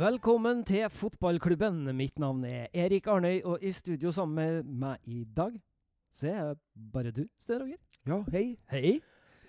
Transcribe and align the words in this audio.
Velkommen 0.00 0.62
til 0.64 0.86
fotballklubben. 0.88 1.82
Mitt 1.92 2.16
navn 2.22 2.44
er 2.48 2.70
Erik 2.72 3.04
Arnøy, 3.10 3.42
og 3.44 3.60
i 3.60 3.68
studio 3.74 4.08
sammen 4.16 4.38
med 4.64 4.70
meg 4.80 5.02
i 5.04 5.24
dag 5.36 5.58
så 6.14 6.30
er 6.30 6.38
jeg 6.38 6.56
bare 6.94 7.12
du, 7.12 7.26
Sten 7.36 7.60
Roger. 7.60 7.76
Ja, 8.08 8.16
hei. 8.32 8.44
Hei. 8.72 8.94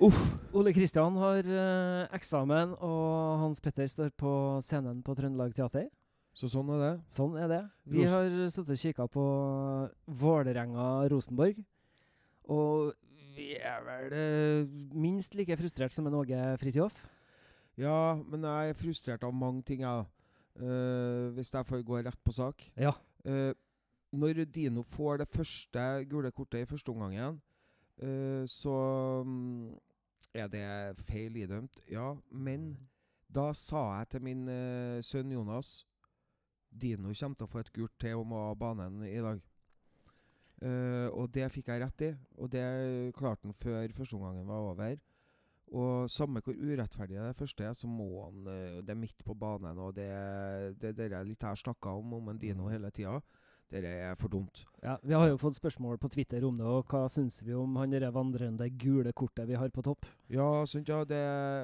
Uff. 0.04 0.20
Ole 0.52 0.74
Kristian 0.76 1.16
har 1.22 1.40
eh, 1.48 2.18
eksamen, 2.18 2.76
og 2.84 3.40
Hans 3.46 3.64
Petter 3.64 3.88
står 3.88 4.12
på 4.20 4.34
scenen 4.66 5.00
på 5.06 5.16
Trøndelag 5.16 5.56
Teater. 5.56 5.88
Så 6.36 6.52
sånn 6.52 6.76
er 6.76 6.84
det. 6.84 6.94
Sånn 7.16 7.40
er 7.40 7.48
det. 7.48 7.64
Vi 7.88 8.04
Ros- 8.04 8.18
har 8.18 8.30
sittet 8.52 8.76
og 8.76 8.84
kikka 8.84 9.08
på 9.16 9.26
Vålerenga-Rosenborg. 10.20 11.64
Og 12.52 12.92
vi 13.38 13.54
er 13.56 13.84
vel 13.88 14.16
eh, 14.20 14.80
minst 15.00 15.40
like 15.40 15.56
frustrert 15.64 15.96
som 15.96 16.12
en 16.12 16.20
Åge 16.26 16.44
Fridtjof. 16.60 17.06
Ja, 17.80 18.18
men 18.28 18.44
jeg 18.44 18.74
er 18.76 18.82
frustrert 18.84 19.24
av 19.24 19.32
mange 19.32 19.64
ting, 19.64 19.88
jeg. 19.88 20.10
Eh, 20.60 21.32
hvis 21.36 21.54
jeg 21.54 21.68
får 21.68 21.84
gå 21.88 22.02
rett 22.04 22.24
på 22.24 22.34
sak. 22.36 22.64
Ja. 22.76 22.92
Uh, 23.24 23.54
når 24.12 24.44
Dino 24.52 24.82
får 24.84 25.22
det 25.22 25.30
første 25.32 25.84
gule 26.10 26.32
kortet 26.32 26.66
i 26.66 26.68
første 26.68 26.92
omgang, 26.92 27.38
uh, 28.04 28.44
så 28.50 28.74
um, 29.24 29.78
er 30.34 30.50
det 30.52 31.06
feil 31.08 31.38
idømt. 31.38 31.86
Ja, 31.88 32.16
men 32.30 32.74
da 33.32 33.52
sa 33.56 33.86
jeg 34.00 34.10
til 34.12 34.26
min 34.26 34.44
sønn 35.04 35.32
Jonas 35.32 35.86
Dino 36.72 37.14
kommer 37.14 37.38
til 37.38 37.48
å 37.48 37.52
få 37.52 37.62
et 37.62 37.72
gult 37.76 37.96
til 38.00 38.20
om 38.20 38.34
å 38.36 38.48
ha 38.50 38.56
banen 38.56 39.06
i 39.08 39.22
dag. 39.24 39.40
Og 41.16 41.26
det 41.34 41.48
fikk 41.52 41.72
jeg 41.72 41.82
rett 41.82 42.04
i, 42.06 42.10
og 42.38 42.52
det 42.54 42.66
klarte 43.18 43.48
han 43.48 43.56
før 43.58 43.96
første 43.98 44.16
omgangen 44.16 44.48
var 44.48 44.68
over. 44.74 45.00
Og 45.72 46.10
samme 46.12 46.42
hvor 46.44 46.58
urettferdig 46.58 47.16
det 47.16 47.38
første 47.40 47.64
er, 47.64 47.76
så 47.78 47.88
må 47.88 48.26
han 48.26 48.48
eh, 48.52 48.82
Det 48.84 48.92
er 48.92 49.00
midt 49.00 49.24
på 49.24 49.34
banen, 49.34 49.78
og 49.80 49.96
det 49.96 50.10
det, 50.82 50.98
det 50.98 51.12
er 51.12 51.24
litt 51.28 51.44
her 51.44 51.56
snakka 51.56 51.94
om, 52.02 52.18
om 52.20 52.30
en 52.30 52.42
Dino 52.42 52.68
hele 52.68 52.92
tida. 52.92 53.22
Det 53.72 53.88
er 53.88 54.18
for 54.20 54.28
dumt. 54.28 54.66
Ja, 54.84 54.98
Vi 55.04 55.14
har 55.16 55.30
jo 55.30 55.38
fått 55.40 55.56
spørsmål 55.56 55.96
på 55.98 56.10
Twitter 56.12 56.44
om 56.44 56.58
det, 56.60 56.68
og 56.68 56.92
hva 56.92 57.06
syns 57.08 57.40
vi 57.46 57.56
om 57.56 57.78
han 57.80 57.94
derre 57.94 58.12
vandrende 58.12 58.68
gule 58.76 59.14
kortet 59.16 59.48
vi 59.48 59.56
har 59.56 59.72
på 59.72 59.84
topp? 59.86 60.10
Ja, 60.28 60.66
sant, 60.68 60.90
ja, 60.92 61.06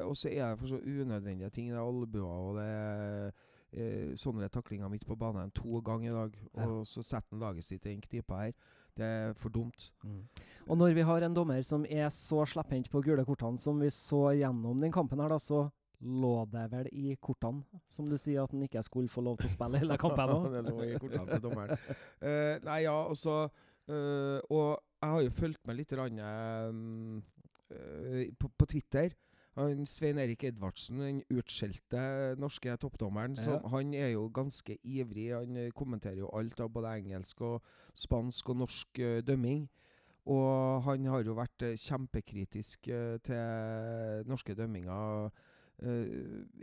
Og 0.08 0.16
så 0.16 0.30
er 0.31 0.53
det 0.53 0.59
for 0.61 0.67
så 0.72 0.80
unødvendige 0.80 1.50
ting. 1.50 1.67
Det 1.67 1.75
er 1.75 1.83
albuer, 1.83 2.23
og 2.23 2.55
det 2.61 2.63
er 2.63 3.31
eh, 3.71 4.15
sånne 4.19 4.49
taklinger 4.53 4.91
midt 4.91 5.05
på 5.07 5.17
banen 5.19 5.51
to 5.55 5.81
ganger 5.85 6.09
i 6.09 6.15
dag. 6.15 6.41
Ja. 6.53 6.67
Og 6.67 6.87
så 6.89 7.03
setter 7.05 7.35
han 7.35 7.43
laget 7.43 7.67
sitt 7.67 7.85
i 7.85 7.95
en 7.95 8.03
knipe 8.03 8.41
her. 8.41 8.53
Det 8.97 9.05
er 9.05 9.33
for 9.37 9.53
dumt. 9.53 9.91
Og 10.67 10.77
når 10.77 10.95
vi 10.97 11.05
har 11.05 11.21
en 11.21 11.35
dommer 11.35 11.61
som 11.61 11.83
er 11.85 12.09
så 12.13 12.41
slepphendt 12.49 12.89
på 12.89 13.03
gule 13.05 13.25
kortene 13.27 13.61
som 13.61 13.77
vi 13.79 13.91
så 13.93 14.31
gjennom 14.39 14.79
den 14.81 14.91
kampen 14.91 15.21
her, 15.21 15.29
da, 15.29 15.38
så 15.38 15.67
lå 15.99 16.45
det 16.51 16.67
vel 16.71 16.88
i 16.93 17.15
kortene, 17.21 17.63
som 17.93 18.09
du 18.09 18.17
sier, 18.21 18.43
at 18.43 18.51
han 18.53 18.63
ikke 18.65 18.83
skulle 18.85 19.09
få 19.09 19.21
lov 19.25 19.38
til 19.39 19.49
å 19.49 19.53
spille 19.53 19.79
hele 19.81 19.97
kampen 20.01 20.33
òg? 20.33 20.49
det 20.55 20.61
lå 20.67 20.75
i 20.85 20.99
kortene 21.01 21.27
til 21.31 21.43
dommeren. 21.45 21.69
Uh, 22.21 22.53
nei, 22.65 22.79
ja, 22.85 22.97
altså 23.07 23.33
uh, 23.47 24.39
Og 24.53 24.77
jeg 24.77 25.13
har 25.13 25.21
jo 25.25 25.38
fulgt 25.39 25.63
med 25.69 25.79
litt 25.79 25.95
rann, 25.97 26.21
uh, 26.21 28.31
på, 28.38 28.51
på 28.57 28.69
Twitter. 28.69 29.07
Han 29.58 29.86
Svein 29.89 30.19
Erik 30.22 30.44
Edvardsen, 30.45 31.00
den 31.02 31.23
utskjelte 31.33 32.36
norske 32.38 32.75
toppdommeren, 32.77 33.36
som, 33.36 33.53
Ja. 33.53 33.67
han 33.73 33.94
er 33.94 34.09
jo 34.09 34.30
ganske 34.30 34.77
ivrig. 34.83 35.33
Han 35.33 35.58
eh, 35.58 35.72
kommenterer 35.72 36.19
jo 36.19 36.30
alt 36.30 36.59
av 36.59 36.69
både 36.69 36.94
engelsk 37.00 37.41
og 37.41 37.63
spansk 37.95 38.50
og 38.50 38.58
norsk 38.58 39.00
eh, 39.00 39.22
dømming. 39.22 39.67
Og 40.25 40.83
han 40.83 41.05
har 41.05 41.23
jo 41.23 41.33
vært 41.33 41.61
eh, 41.63 41.78
kjempekritisk 41.78 42.89
til 43.23 44.28
norske 44.28 44.53
dømminger 44.53 45.31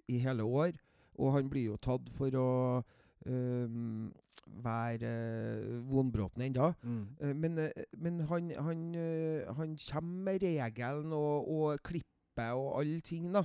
i 0.09 0.19
hele 0.19 0.42
år. 0.42 0.72
Og 1.19 1.33
han 1.33 1.50
blir 1.50 1.65
jo 1.65 1.77
tatt 1.77 2.09
for 2.11 2.34
å 2.34 2.83
um, 3.27 4.12
være 4.62 5.11
uh, 5.62 5.91
vonbråten 5.91 6.43
ennå. 6.43 6.72
Mm. 6.82 7.34
Men 7.38 7.61
men 7.97 8.21
han, 8.21 8.50
han, 8.59 8.82
han 9.56 9.76
kommer 9.91 10.32
med 10.32 10.43
regelen 10.43 11.12
og, 11.12 11.49
og 11.49 11.82
klippet 12.34 12.53
og 12.55 12.81
alle 12.81 13.00
ting, 13.00 13.33
da. 13.34 13.45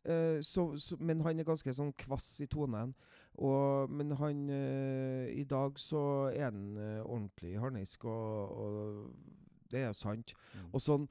Uh, 0.00 0.40
så, 0.40 0.76
så, 0.80 0.96
men 0.98 1.20
han 1.20 1.38
er 1.38 1.44
ganske 1.44 1.72
sånn 1.76 1.92
kvass 1.92 2.40
i 2.40 2.46
tonen. 2.48 2.94
Og, 3.40 3.90
men 3.90 4.12
han 4.16 4.46
uh, 4.50 5.28
I 5.28 5.44
dag 5.44 5.76
så 5.78 6.30
er 6.32 6.48
han 6.48 6.76
uh, 6.76 7.04
ordentlig 7.04 7.58
harnisk, 7.60 8.04
og, 8.04 8.56
og 8.56 9.10
det 9.70 9.84
er 9.84 9.92
sant. 9.92 10.32
Mm. 10.54 10.70
Og 10.72 10.80
sånn 10.80 11.08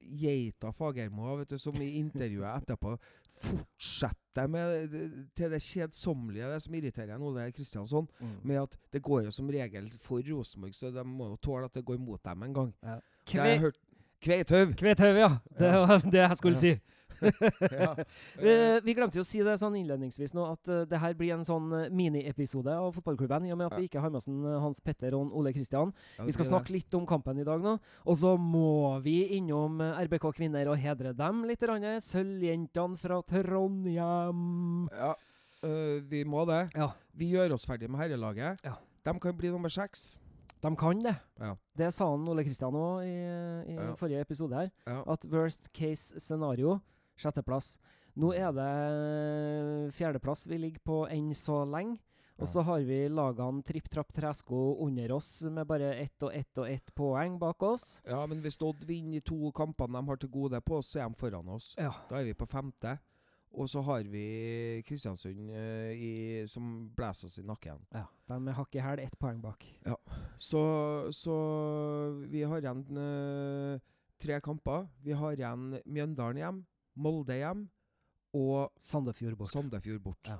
Geita 0.00 0.70
Fagermo, 0.72 1.34
vet 1.36 1.50
du, 1.52 1.58
som 1.60 1.76
i 1.76 1.98
intervjuet 2.00 2.62
etterpå 2.62 2.94
fortsetter 3.40 4.48
med 4.48 4.94
til 5.36 5.52
det 5.52 5.60
kjedsommelige, 5.64 6.48
det 6.50 6.62
som 6.64 6.74
irriterer 6.76 7.20
Ole 7.20 7.46
Kristiansson, 7.52 8.08
Mm. 8.20 8.34
med 8.44 8.62
at 8.62 8.76
det 8.92 9.02
går 9.02 9.24
jo 9.24 9.30
som 9.30 9.48
regel 9.48 9.88
for 10.00 10.20
Rosenborg, 10.24 10.74
så 10.74 10.90
de 10.92 11.04
må 11.04 11.28
jo 11.28 11.36
tåle 11.36 11.68
at 11.68 11.74
det 11.74 11.84
går 11.84 12.00
mot 12.00 12.22
dem 12.24 12.42
en 12.42 12.54
gang. 12.54 12.74
Ja. 12.82 12.98
Har 13.32 13.46
jeg 13.46 13.60
hørt. 13.60 13.78
Kveithaug! 14.20 14.76
Kveithaug, 14.76 15.16
ja. 15.16 15.30
Det 15.58 15.70
var 15.72 16.02
det 16.04 16.20
jeg 16.20 16.36
skulle 16.36 16.58
si. 16.60 16.74
ja. 17.20 17.94
Vi, 18.84 18.94
glemte 18.96 19.18
jo 19.18 19.24
å 19.24 19.28
si 19.28 19.40
det 19.44 19.56
sånn 19.60 19.76
innledningsvis 19.80 20.34
nå, 20.36 20.44
at 20.54 20.70
uh, 20.72 20.82
det 20.88 21.00
her 21.00 21.16
blir 21.16 21.34
en 21.34 21.44
sånn 21.46 21.68
uh, 21.72 21.86
miniepisode 21.92 22.72
av 22.72 22.92
fotballklubben, 22.96 23.48
i 23.48 23.54
og 23.54 23.60
med 23.60 23.68
at 23.70 23.76
Ja. 23.76 23.80
vi 23.80 23.88
ikke 23.88 24.02
har 24.04 24.12
med 24.12 24.20
oss 24.20 24.28
en, 24.30 24.40
uh, 24.44 24.58
Hans 24.62 24.80
Petter 24.84 25.16
og 25.16 25.32
Ole 25.36 25.52
Kristian. 25.56 25.92
Ja, 26.18 26.28
Vi 26.28 26.36
skal 26.36 26.48
snakke 26.50 26.74
litt 26.76 26.96
om 26.96 27.08
kampen 27.08 27.40
i 27.40 27.46
dag 27.48 27.64
nå. 27.64 27.78
Og 28.04 28.20
så 28.20 28.34
må 28.40 29.00
vi 29.04 29.22
innom 29.38 29.80
RBK 29.80 30.30
Kvinner 30.36 30.68
og 30.72 30.80
hedre 30.80 31.14
dem 31.16 31.44
litt. 31.48 31.60
Sølvjentene 31.60 32.96
fra 33.00 33.20
Trondheim. 33.28 34.88
Ja, 34.96 35.12
uh, 35.64 35.98
vi 36.08 36.24
må 36.24 36.44
det. 36.48 36.66
Ja, 36.76 36.92
Vi 37.16 37.32
gjør 37.34 37.56
oss 37.56 37.68
ferdig 37.68 37.90
med 37.90 38.00
herrelaget. 38.04 38.64
Ja. 38.64 38.76
De 39.04 39.16
kan 39.20 39.36
bli 39.36 39.52
nummer 39.52 39.72
seks. 39.72 40.18
De 40.62 40.76
kan 40.76 40.98
det. 41.00 41.14
Ja. 41.40 41.54
Det 41.76 41.92
sa 41.94 42.10
han 42.10 42.28
Ole 42.28 42.44
Kristian 42.44 42.74
òg 42.76 43.04
i, 43.06 43.14
i 43.72 43.76
Ja. 43.78 43.94
forrige 43.96 44.20
episode 44.20 44.54
her. 44.54 44.70
Ja. 44.86 45.02
At 45.06 45.24
worst 45.24 45.70
case 45.72 46.20
scenario, 46.20 46.80
sjetteplass. 47.16 47.78
Nå 48.16 48.32
er 48.34 48.52
det 48.52 49.94
fjerdeplass 49.96 50.46
vi 50.50 50.58
ligger 50.58 50.82
på 50.84 51.02
enn 51.10 51.32
så 51.36 51.62
lenge. 51.68 51.98
Og 52.40 52.48
så 52.48 52.62
har 52.64 52.80
vi 52.88 53.02
lagene 53.12 53.60
Tripp 53.68 53.90
Trapp 53.92 54.14
Tresko 54.16 54.78
under 54.86 55.12
oss 55.12 55.42
med 55.52 55.66
bare 55.68 55.90
ett 56.00 56.22
og 56.24 56.32
ett 56.32 56.56
og 56.62 56.70
ett 56.70 56.94
poeng 56.96 57.34
bak 57.38 57.62
oss. 57.62 58.00
ja, 58.08 58.22
men 58.26 58.40
hvis 58.40 58.56
Odd 58.64 58.86
vinner 58.88 59.20
de 59.20 59.20
to 59.20 59.50
kampene 59.52 59.92
de 60.00 60.06
har 60.08 60.16
til 60.16 60.30
gode 60.32 60.60
på 60.64 60.78
oss, 60.78 60.88
så 60.94 61.02
er 61.04 61.08
de 61.10 61.20
foran 61.20 61.48
oss. 61.52 61.74
Ja. 61.76 61.90
Da 62.08 62.16
er 62.16 62.24
vi 62.24 62.32
på 62.32 62.48
femte. 62.48 62.98
Og 63.50 63.66
så 63.68 63.80
har 63.82 64.04
vi 64.06 64.82
Kristiansund 64.86 65.50
eh, 65.50 65.90
i, 65.98 66.10
som 66.46 66.88
blæser 66.96 67.26
oss 67.26 67.38
i 67.40 67.42
nakken. 67.46 67.80
ja 67.94 68.04
de 68.30 68.52
hakk 68.54 68.76
i 68.78 68.82
hæl, 68.84 69.00
ett 69.02 69.16
poeng 69.18 69.40
bak. 69.42 69.64
Så, 70.38 70.60
så 71.10 71.34
vi 72.30 72.44
har 72.46 72.62
igjen 72.62 72.84
eh, 72.96 73.80
tre 74.22 74.38
kamper. 74.40 74.86
Vi 75.02 75.12
har 75.18 75.34
igjen 75.34 75.80
Mjøndalen 75.84 76.38
hjem, 76.38 76.60
Molde 76.94 77.34
hjem 77.40 77.64
og 78.38 78.70
Sandefjord 78.78 79.36
bort. 79.40 79.50
Sandefjord 79.50 80.02
bort. 80.04 80.30
Ja. 80.30 80.38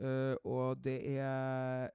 Eh, 0.00 0.34
og 0.44 0.82
det 0.82 0.98
er 1.20 1.90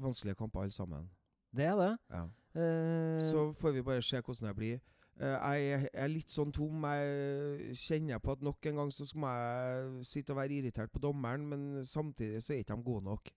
vanskelige 0.00 0.38
kamper 0.40 0.64
alle 0.64 0.72
sammen. 0.72 1.10
Det 1.52 1.66
er 1.68 1.76
det. 1.76 1.92
Ja. 2.08 2.24
Eh, 2.56 3.20
Så 3.28 3.50
får 3.60 3.72
vi 3.76 3.82
bare 3.82 4.02
se 4.02 4.20
hvordan 4.22 4.48
det 4.48 4.56
blir. 4.56 4.80
Eh, 5.20 5.58
jeg 5.60 5.90
er- 5.92 6.08
litt 6.08 6.28
sånn 6.32 6.52
tom. 6.52 6.82
Jeg 6.82 7.74
kjenner 7.76 8.18
på 8.20 8.32
at 8.32 8.40
nok 8.42 8.64
en 8.66 8.76
gang 8.76 8.90
så 8.90 9.04
skal 9.06 9.20
jeg 9.28 10.04
sitte 10.06 10.30
og 10.32 10.38
være 10.38 10.56
irritert 10.62 10.90
på 10.90 11.00
dommeren, 11.00 11.46
men 11.46 11.84
samtidig 11.84 12.40
så 12.40 12.54
er 12.54 12.62
ikke 12.64 12.76
de 12.76 12.82
gode 12.82 13.04
nok. 13.04 13.28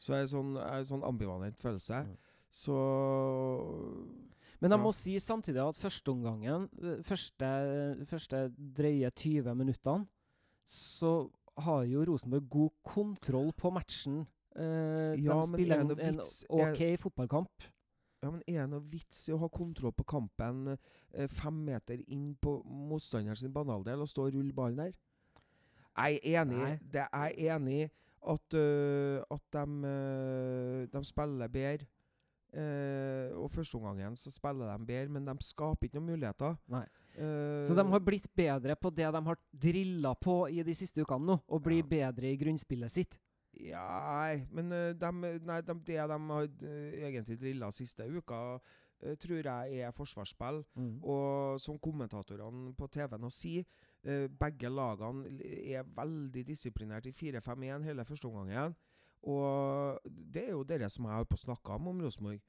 Så 0.00 0.14
jeg 0.14 0.22
er 0.22 0.30
sånn, 0.32 0.54
jeg 0.56 0.80
er 0.80 0.88
sånn 0.88 1.04
ambivalent 1.04 1.58
følelse. 1.60 2.06
Mm. 2.06 2.16
Så 2.50 2.76
Men 4.62 4.70
jeg 4.72 4.78
Ja. 4.78 4.84
må 4.84 4.92
si 4.92 5.14
samtidig 5.18 5.56
at 5.68 5.74
førsteomgangen, 5.76 6.68
eh, 6.82 7.02
første, 7.02 8.06
første 8.06 8.52
drøye 8.74 9.10
20 9.14 9.54
minuttene, 9.56 10.06
så 10.66 11.30
har 11.56 11.84
jo 11.84 12.04
Rosenborg 12.04 12.48
god 12.50 12.70
kontroll 12.84 13.52
på 13.52 13.72
matchen. 13.72 14.26
Eh, 14.54 15.16
Ja, 15.16 15.40
de 15.40 15.46
spiller 15.48 15.76
er 15.76 15.80
en, 15.80 15.98
en 15.98 16.20
OK 16.50 16.96
fotballkamp. 16.98 17.48
Ja, 18.20 18.30
men 18.30 18.42
er 18.46 18.58
det 18.66 18.70
noe 18.74 18.84
vits 18.92 19.22
i 19.28 19.32
å 19.32 19.38
ha 19.40 19.48
kontroll 19.48 19.94
på 19.96 20.04
kampen 20.04 20.74
eh, 20.74 21.28
fem 21.32 21.56
meter 21.64 22.02
inn 22.12 22.34
på 22.36 22.58
motstanderen 22.64 23.38
sin 23.40 23.52
banehalvdel 23.54 24.04
og 24.04 24.10
stå 24.10 24.26
og 24.28 24.34
rulle 24.36 24.52
ballen 24.56 24.82
der? 24.82 24.92
Jeg 25.96 26.20
er 26.20 26.42
enig. 26.42 26.58
Nei. 26.60 26.74
Det 26.92 27.06
er 27.06 27.30
jeg 27.32 27.54
enig 27.56 27.78
i 27.80 27.88
at, 28.20 28.56
uh, 28.60 29.22
at 29.32 29.56
de, 29.56 29.64
øh, 29.88 30.86
de 30.92 31.00
spiller 31.08 31.48
bedre. 31.48 31.86
Uh, 32.50 33.30
og 33.38 33.50
førsteomgangen 33.54 34.16
så 34.18 34.30
spiller 34.34 34.72
de 34.74 34.86
bedre, 34.86 35.08
men 35.14 35.26
de 35.28 35.34
skaper 35.46 35.86
ikke 35.86 36.00
noen 36.00 36.16
muligheter. 36.16 36.56
Nei. 36.68 36.84
Uh, 37.16 37.64
Så 37.66 37.74
de 37.78 37.84
har 37.92 38.02
blitt 38.04 38.28
bedre 38.36 38.76
på 38.76 38.90
det 38.94 39.08
de 39.14 39.22
har 39.26 39.38
drilla 39.64 40.14
på 40.14 40.36
i 40.50 40.62
de 40.66 40.74
siste 40.74 41.02
ukene 41.02 41.32
nå, 41.32 41.38
og 41.48 41.62
blir 41.62 41.80
Ja. 41.82 41.88
bedre 42.12 42.32
i 42.32 42.36
grunnspillet 42.36 42.90
sitt. 42.90 43.18
Ja, 43.58 44.36
men 44.50 44.72
øh, 44.72 44.94
dem- 45.00 45.24
nei, 45.42 45.60
dem- 45.60 45.80
det 45.84 45.86
de 45.94 45.98
har 45.98 46.48
øh, 46.62 46.92
egentlig 46.92 47.40
drilla 47.40 47.70
siste 47.70 48.06
uka 48.16 48.58
eh, 49.02 49.16
tror 49.16 49.42
jeg 49.42 49.78
er 49.80 49.90
forsvarsspill. 49.90 50.62
Mm. 50.74 51.02
Og 51.04 51.60
som 51.60 51.78
kommentatorene 51.78 52.74
på 52.74 52.86
TV 52.86 53.18
nå 53.18 53.30
sier, 53.30 53.64
eh, 54.04 54.28
begge 54.28 54.68
lagene 54.70 55.24
er 55.74 55.82
veldig 55.82 56.46
disiplinert 56.46 57.06
i 57.06 57.12
4-5-1 57.12 57.82
hele 57.84 58.04
første 58.04 58.26
omgangen. 58.26 58.76
Og 59.22 59.98
det 60.06 60.46
er 60.48 60.52
jo 60.52 60.62
dere 60.64 60.88
som 60.90 61.04
jeg 61.04 61.12
har 61.12 61.24
på 61.24 61.36
snakka 61.36 61.72
om 61.76 61.88
om 61.88 62.00
Rosenborg. 62.00 62.40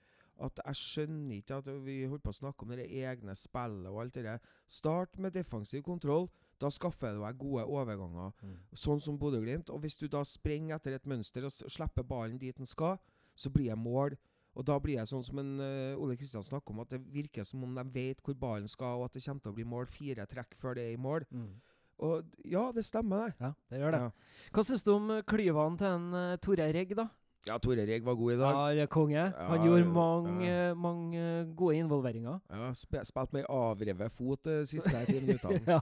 At 0.41 0.59
jeg 0.65 0.75
skjønner 0.75 1.35
ikke 1.35 1.55
at 1.59 1.67
vi 1.85 2.03
holder 2.05 2.23
på 2.23 2.29
å 2.31 2.39
snakke 2.39 2.63
om 2.65 2.69
det 2.69 2.87
egne 2.89 3.35
spillet 3.35 3.89
og 3.91 3.99
alt 4.01 4.15
det 4.15 4.23
der. 4.25 4.39
Start 4.67 5.19
med 5.19 5.31
defensiv 5.35 5.83
kontroll. 5.83 6.29
Da 6.61 6.69
skaffer 6.69 7.15
du 7.17 7.23
deg 7.23 7.39
gode 7.41 7.63
overganger, 7.65 8.33
Mm. 8.43 8.57
sånn 8.77 9.01
som 9.01 9.17
Bodø-Glimt. 9.17 9.69
Og 9.73 9.81
hvis 9.81 9.97
du 9.97 10.07
da 10.07 10.21
springer 10.27 10.75
etter 10.77 10.93
et 10.95 11.07
mønster 11.09 11.47
og 11.47 11.51
slipper 11.51 12.03
ballen 12.05 12.37
dit 12.37 12.55
den 12.55 12.69
skal, 12.69 12.99
så 13.35 13.49
blir 13.49 13.71
det 13.71 13.77
mål. 13.81 14.15
Og 14.53 14.65
da 14.67 14.75
blir 14.83 14.97
det 14.99 15.07
sånn 15.07 15.23
som 15.23 15.39
en 15.39 15.59
uh, 15.63 15.97
Ole 15.97 16.17
Kristian 16.19 16.43
snakker 16.43 16.73
om, 16.73 16.81
at 16.83 16.89
det 16.89 16.99
virker 17.13 17.45
som 17.47 17.63
om 17.63 17.73
de 17.73 17.83
vet 17.95 18.21
hvor 18.21 18.35
ballen 18.35 18.67
skal, 18.67 18.99
og 18.99 19.05
at 19.05 19.13
det 19.13 19.23
kommer 19.23 19.41
til 19.41 19.51
å 19.53 19.55
bli 19.55 19.63
mål 19.63 19.87
fire 19.87 20.25
trekk 20.27 20.53
før 20.59 20.75
det 20.75 20.83
er 20.89 20.93
i 20.97 21.01
mål. 21.01 21.25
Mm. 21.31 21.53
Og 22.01 22.25
ja, 22.49 22.71
det 22.75 22.83
stemmer, 22.83 23.29
det. 23.29 23.35
Ja, 23.39 23.53
det 23.69 23.79
gjør 23.79 23.91
det. 23.95 24.01
Ja, 24.01 24.11
Hva 24.51 24.63
syns 24.65 24.83
du 24.83 24.91
om 24.91 25.09
eh, 25.13 25.21
klyvene 25.23 25.77
til 25.77 25.87
en 25.87 26.13
uh, 26.13 26.35
Tore 26.41 26.67
Regg, 26.73 26.95
da? 26.97 27.07
Ja 27.47 27.55
Tore 27.57 27.85
Reg 27.87 28.03
var 28.05 28.15
god 28.19 28.31
i 28.33 28.37
dag. 28.37 28.53
Ja, 28.55 28.65
det 28.77 28.81
er 28.85 28.89
konge. 28.91 29.21
Han 29.37 29.57
Ja, 29.57 29.65
gjorde 29.65 29.85
mange, 29.89 30.45
ja. 30.47 30.73
mange 30.77 31.17
eh, 31.41 31.47
gode 31.57 31.75
involveringer. 31.79 32.39
Ja, 32.51 32.69
sp 32.77 32.99
Spilte 33.07 33.33
med 33.33 33.45
avrevet 33.49 34.11
fot 34.13 34.43
de 34.45 34.59
siste 34.69 34.93
ti 35.07 35.17
minuttene. 35.25 35.61
ja. 35.67 35.79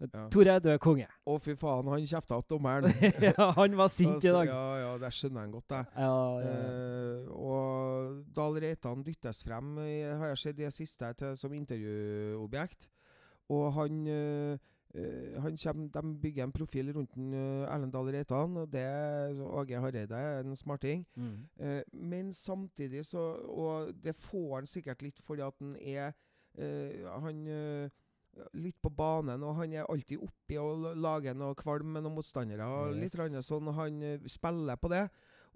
Ja. 0.00 0.28
Tore, 0.30 0.58
du 0.62 0.68
er 0.70 0.78
konge. 0.78 1.08
Å, 1.26 1.38
fy 1.42 1.56
faen, 1.58 1.88
han 1.90 2.06
kjefta 2.06 2.38
opp 2.38 2.48
dommeren. 2.48 2.86
ja, 3.28 3.50
han 3.58 3.76
var 3.76 3.88
sint 3.90 4.24
i 4.24 4.30
dag. 4.32 4.46
Ja, 4.48 4.62
ja, 4.84 4.92
det 5.02 5.10
skjønner 5.16 5.44
jeg 5.48 5.54
godt, 5.56 5.76
jeg. 5.76 5.86
Ja, 5.96 6.40
ja. 6.46 6.54
Eh, 6.54 7.28
og 7.34 8.22
Dahl 8.36 8.60
Reitan 8.62 9.02
dyttes 9.06 9.42
frem, 9.46 9.74
eh, 9.82 10.14
har 10.16 10.32
jeg 10.34 10.42
sett 10.46 10.56
det 10.62 10.70
siste, 10.72 11.10
til, 11.18 11.34
som 11.36 11.52
intervjuobjekt. 11.58 12.88
Og 13.50 13.72
han, 13.74 14.06
eh, 14.06 14.52
eh, 14.54 14.58
han 14.58 14.79
kommer, 14.94 15.88
De 15.92 16.20
bygger 16.22 16.44
en 16.44 16.52
profil 16.52 16.92
rundt 16.92 17.14
en, 17.16 17.32
eh, 17.34 17.74
Erlend 17.74 17.92
Dahl 17.92 18.10
Reitan. 18.10 18.56
og 18.56 18.70
det 18.72 19.36
så 19.36 19.44
Åge 19.46 19.80
Hareide 19.80 20.14
er 20.14 20.40
en 20.40 20.56
smarting. 20.56 21.06
Mm. 21.16 21.48
Eh, 21.58 21.82
men 21.92 22.32
samtidig 22.32 23.04
så 23.06 23.18
Og 23.48 23.92
det 24.02 24.16
får 24.16 24.54
han 24.54 24.66
sikkert 24.66 25.02
litt 25.02 25.18
fordi 25.22 25.42
at 25.42 25.54
han 25.60 25.76
er 25.80 26.12
eh, 26.58 27.20
Han 27.20 27.46
eh, 27.46 27.88
litt 28.54 28.76
på 28.82 28.90
banen, 28.94 29.42
og 29.42 29.56
han 29.56 29.72
er 29.72 29.84
alltid 29.90 30.18
oppi 30.22 30.56
og 30.56 30.96
lager 30.96 31.34
noe 31.34 31.54
kvalm 31.54 31.86
med 31.92 32.02
noen 32.02 32.14
motstandere. 32.14 32.62
og 32.64 32.94
Yes. 32.94 33.14
litt 33.14 33.44
sånn, 33.44 33.74
Han 33.74 34.02
eh, 34.02 34.18
spiller 34.26 34.76
på 34.76 34.88
det. 34.88 35.08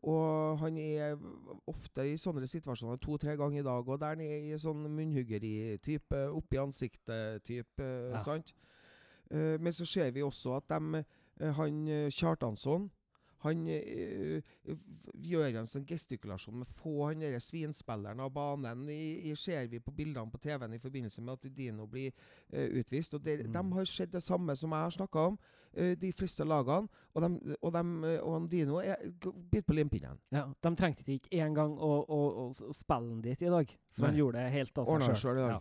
Og 0.03 0.59
han 0.59 0.77
er 0.77 1.17
ofte 1.67 2.03
i 2.05 2.17
sånne 2.17 2.47
situasjoner 2.47 2.99
to-tre 3.01 3.37
ganger 3.37 3.61
i 3.61 3.63
dag. 3.63 3.89
Og 3.89 4.01
der 4.01 4.07
han 4.09 4.21
er 4.21 4.37
i 4.53 4.59
sånn 4.59 4.85
munnhuggeri-type, 4.91 6.29
oppi 6.35 6.57
ansiktet-type. 6.61 8.11
Ja. 8.13 8.19
sant? 8.19 8.53
Eh, 9.31 9.57
men 9.61 9.73
så 9.73 9.87
ser 9.87 10.11
vi 10.13 10.23
også 10.23 10.57
at 10.57 10.69
dem, 10.69 10.95
eh, 11.41 11.53
han 11.57 11.87
eh, 11.89 12.11
Kjartansson 12.11 12.91
han 13.45 13.67
øh, 13.69 14.41
gjør 15.21 15.59
en 15.61 15.67
sånn 15.69 15.85
gestikulasjon 15.85 16.63
med 16.63 16.71
få 16.79 17.11
han 17.11 17.21
der 17.21 17.35
svinspilleren 17.45 18.23
av 18.25 18.31
banen. 18.33 18.87
I, 18.89 19.19
i 19.29 19.35
ser 19.37 19.67
vi 19.69 19.83
på 19.85 19.93
bildene 19.93 20.33
på 20.33 20.41
TV-en 20.41 20.73
i 20.73 20.81
forbindelse 20.81 21.21
med 21.21 21.35
at 21.37 21.51
Dino 21.57 21.85
blir 21.87 22.11
øh, 22.55 22.79
utvist. 22.81 23.15
og 23.15 23.21
der, 23.27 23.43
Mm. 23.45 23.53
De 23.53 23.73
har 23.77 23.85
sett 23.85 24.13
det 24.13 24.23
samme 24.23 24.57
som 24.57 24.71
jeg 24.73 24.81
har 24.81 24.91
snakka 24.97 25.19
om, 25.29 25.39
øh, 25.77 25.93
de 26.01 26.13
fleste 26.13 26.45
lagene. 26.49 26.89
Og, 27.15 27.21
de, 27.23 27.57
og, 27.63 27.75
eh, 27.77 28.23
og 28.23 28.49
Dino 28.51 28.77
er 28.81 28.97
g- 29.21 29.63
på 29.63 29.73
limpinnen. 29.77 30.19
Ja, 30.33 30.47
de 30.63 30.75
trengte 30.77 31.05
ikke 31.13 31.29
engang 31.45 31.77
å, 31.77 31.93
å, 32.09 32.21
å 32.47 32.73
spille 32.73 33.11
den 33.11 33.21
dit 33.23 33.43
i 33.43 33.53
dag, 33.53 33.77
for 33.93 34.07
han 34.07 34.17
gjorde 34.17 34.39
det 34.41 34.53
helt 34.57 34.79
av 34.79 34.87
seg 35.05 35.17
sjøl. 35.21 35.61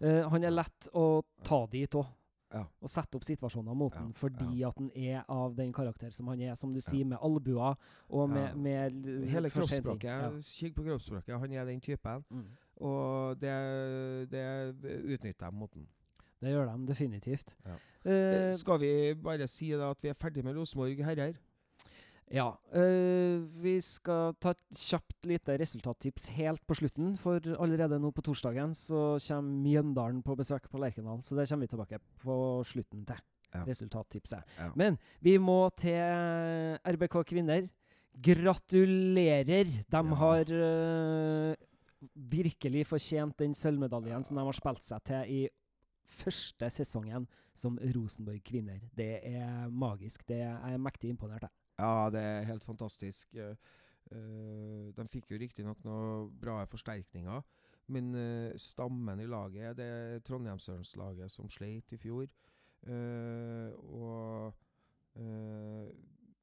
Eh, 0.00 0.28
han 0.28 0.44
er 0.44 0.50
lett 0.50 0.88
å 0.92 1.22
ta 1.42 1.66
dit 1.72 1.90
òg. 1.94 2.04
Ja. 2.54 2.60
Og 2.80 2.90
sette 2.92 3.18
opp 3.18 3.24
situasjoner 3.26 3.74
mot 3.74 3.92
Ja, 3.96 4.00
han 4.04 4.12
fordi 4.14 4.62
at 4.62 4.76
den 4.78 4.90
er 4.94 5.24
av 5.28 5.56
den 5.58 5.72
karakter 5.74 6.12
som 6.14 6.28
han 6.30 6.40
er, 6.46 6.54
som 6.54 6.72
du 6.74 6.80
sier, 6.80 7.04
med 7.04 7.18
albuer 7.20 7.74
og 8.08 8.30
med, 8.30 8.54
med 8.56 8.92
l- 8.94 9.24
Hele 9.28 9.50
kroppsspråket. 9.50 10.38
Kikk 10.46 10.76
på 10.76 10.84
kroppsspråket. 10.86 11.34
Han 11.40 11.52
er 11.52 11.64
den 11.66 11.80
typen. 11.82 12.22
Mm. 12.30 12.44
Og 12.86 13.40
det, 13.40 14.30
det 14.30 14.44
utnytter 15.16 15.50
de 15.50 15.56
mot 15.56 15.72
den. 15.74 15.88
Det 16.44 16.50
gjør 16.52 16.70
de 16.76 16.86
definitivt. 16.92 17.56
Ja. 17.66 17.74
Eh, 18.04 18.52
Skal 18.52 18.80
vi 18.82 18.92
bare 19.14 19.46
si 19.48 19.70
da 19.72 19.90
at 19.90 20.02
vi 20.02 20.08
er 20.12 20.14
ferdig 20.18 20.44
med 20.44 20.54
Rosenborg 20.56 20.98
herrer? 21.04 21.34
Ja. 22.32 22.46
Øh, 22.74 23.44
vi 23.62 23.80
skal 23.80 24.34
ta 24.40 24.50
et 24.54 24.62
kjapt 24.76 25.26
lite 25.26 25.58
resultattips 25.60 26.28
helt 26.36 26.62
på 26.66 26.74
slutten, 26.74 27.16
for 27.20 27.40
allerede 27.60 27.98
nå 28.00 28.10
på 28.10 28.22
torsdagen 28.22 28.72
så 28.74 29.18
kommer 29.28 29.62
Mjøndalen 29.62 30.22
på 30.22 30.36
besøk 30.36 30.70
på 30.70 30.78
Lerkendal, 30.78 31.22
så 31.22 31.36
det 31.36 31.48
kommer 31.48 31.66
vi 31.66 31.72
tilbake 31.74 31.98
på 32.24 32.36
slutten 32.64 33.04
til. 33.06 33.16
Ja. 33.54 33.62
Resultattipset. 33.68 34.42
Ja. 34.58 34.70
Men 34.74 34.96
vi 35.22 35.36
må 35.38 35.68
til 35.78 35.94
RBK 36.84 37.20
kvinner. 37.26 37.68
Gratulerer! 38.22 39.64
De 39.64 39.96
Ja. 39.96 40.02
har 40.02 40.44
øh, 40.50 41.54
virkelig 42.14 42.86
fortjent 42.86 43.38
den 43.38 43.54
sølvmedaljen 43.54 44.24
som 44.24 44.36
de 44.36 44.44
har 44.44 44.52
spilt 44.52 44.84
seg 44.84 45.02
til 45.04 45.24
i 45.28 45.48
første 46.06 46.68
sesongen 46.70 47.26
som 47.54 47.78
Rosenborg 47.78 48.42
kvinner. 48.44 48.80
Det 48.96 49.20
er 49.24 49.68
magisk. 49.70 50.26
Det 50.28 50.40
er 50.42 50.58
jeg 50.70 50.80
mektig 50.80 51.10
imponert 51.10 51.44
av. 51.44 51.50
Ja, 51.78 52.10
det 52.10 52.20
er 52.20 52.46
helt 52.46 52.64
fantastisk. 52.64 53.34
Eh, 53.34 53.56
eh, 54.14 54.90
de 54.94 55.06
fikk 55.10 55.32
jo 55.32 55.40
riktignok 55.40 55.80
noen 55.84 56.30
bra 56.40 56.60
forsterkninger, 56.70 57.42
men 57.94 58.14
eh, 58.14 58.56
stammen 58.60 59.20
i 59.20 59.26
laget 59.28 59.76
Det 59.76 59.86
er 59.86 60.22
Trondheimsørnslaget 60.24 61.32
som 61.32 61.50
sleit 61.50 61.92
i 61.92 61.98
fjor. 61.98 62.28
Og 62.84 64.52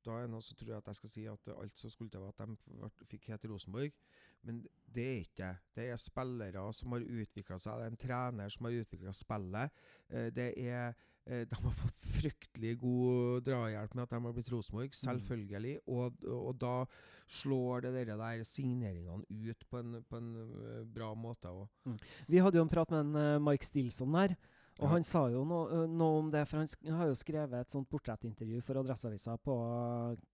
da 0.01 0.16
er 0.18 0.30
noe 0.31 0.42
så 0.42 0.56
tror 0.57 0.72
jeg 0.72 0.81
at 0.81 0.88
jeg 0.89 0.98
skal 0.98 1.12
si 1.12 1.25
at 1.30 1.50
alt 1.54 1.77
som 1.77 1.92
skulle 1.94 2.10
til 2.10 2.24
var 2.24 2.34
at 2.34 2.98
de 2.98 3.06
fikk 3.12 3.27
hete 3.30 3.51
Rosenborg. 3.51 3.94
Men 4.42 4.63
det 4.89 5.06
er 5.06 5.19
ikke 5.22 5.38
det. 5.44 5.57
Det 5.75 5.86
er 5.92 6.01
spillere 6.01 6.63
som 6.74 6.95
har 6.95 7.06
utvikla 7.06 7.60
seg. 7.62 7.77
Det 7.77 7.86
er 7.86 7.94
en 7.94 8.01
trener 8.06 8.50
som 8.50 8.66
har 8.66 8.80
utvikla 8.81 9.13
spillet. 9.13 9.84
Det 10.10 10.50
er 10.57 10.98
De 11.45 11.62
har 11.62 11.77
fått 11.84 12.00
fryktelig 12.21 12.77
god 12.81 13.41
drahjelp 13.50 13.95
med 13.97 14.03
at 14.06 14.13
de 14.13 14.21
har 14.23 14.35
blitt 14.38 14.51
Rosenborg, 14.53 14.94
selvfølgelig. 14.95 15.75
Og, 15.89 16.21
og 16.29 16.53
da 16.62 16.75
slår 17.41 17.85
det 17.88 17.94
der, 17.97 18.13
der 18.19 18.44
signeringene 18.47 19.25
ut 19.50 19.68
på 19.71 19.79
en, 19.81 20.00
på 20.07 20.18
en 20.21 20.31
eh, 20.45 20.81
bra 20.85 21.12
måte 21.15 21.51
òg. 21.51 21.68
Vi 22.27 22.41
hadde 22.44 22.59
jo 22.59 22.65
en 22.65 22.71
prat 22.73 22.91
med 22.91 23.06
en 23.06 23.21
eh, 23.21 23.38
Mike 23.44 23.65
Stilson 23.68 24.12
der. 24.18 24.35
Og 24.79 24.85
Ja. 24.88 24.94
han 24.95 25.03
sa 25.03 25.25
jo 25.29 25.44
noe, 25.45 25.65
eh, 25.83 25.88
noe 25.91 26.19
om 26.21 26.29
det, 26.31 26.45
for 26.47 26.62
han 26.63 26.95
har 26.97 27.10
jo 27.12 27.15
skrevet 27.19 27.53
et 27.60 27.74
sånt 27.74 27.89
portrettintervju 27.91 28.62
for 28.65 28.79
Adresseavisa 28.79 29.36
på 29.43 29.55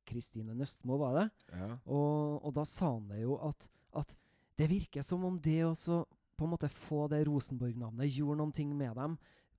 Kristine 0.07 0.53
Nøstmo, 0.55 0.97
var 1.01 1.17
det? 1.19 1.25
Ja. 1.53 1.71
Og, 1.85 2.37
og 2.45 2.53
da 2.55 2.63
sa 2.69 2.93
han 2.93 3.09
det 3.11 3.23
jo 3.23 3.37
at, 3.47 3.67
at 3.97 4.13
det 4.57 4.69
virker 4.71 5.03
som 5.05 5.25
om 5.27 5.39
det 5.41 5.59
også 5.65 6.03
på 6.37 6.45
en 6.45 6.53
måte 6.53 6.69
få 6.69 7.07
det 7.09 7.23
Rosenborg-navnet 7.27 8.13
gjorde 8.13 8.37
noen 8.39 8.53
ting 8.53 8.73
med 8.77 8.93
dem. 8.97 9.17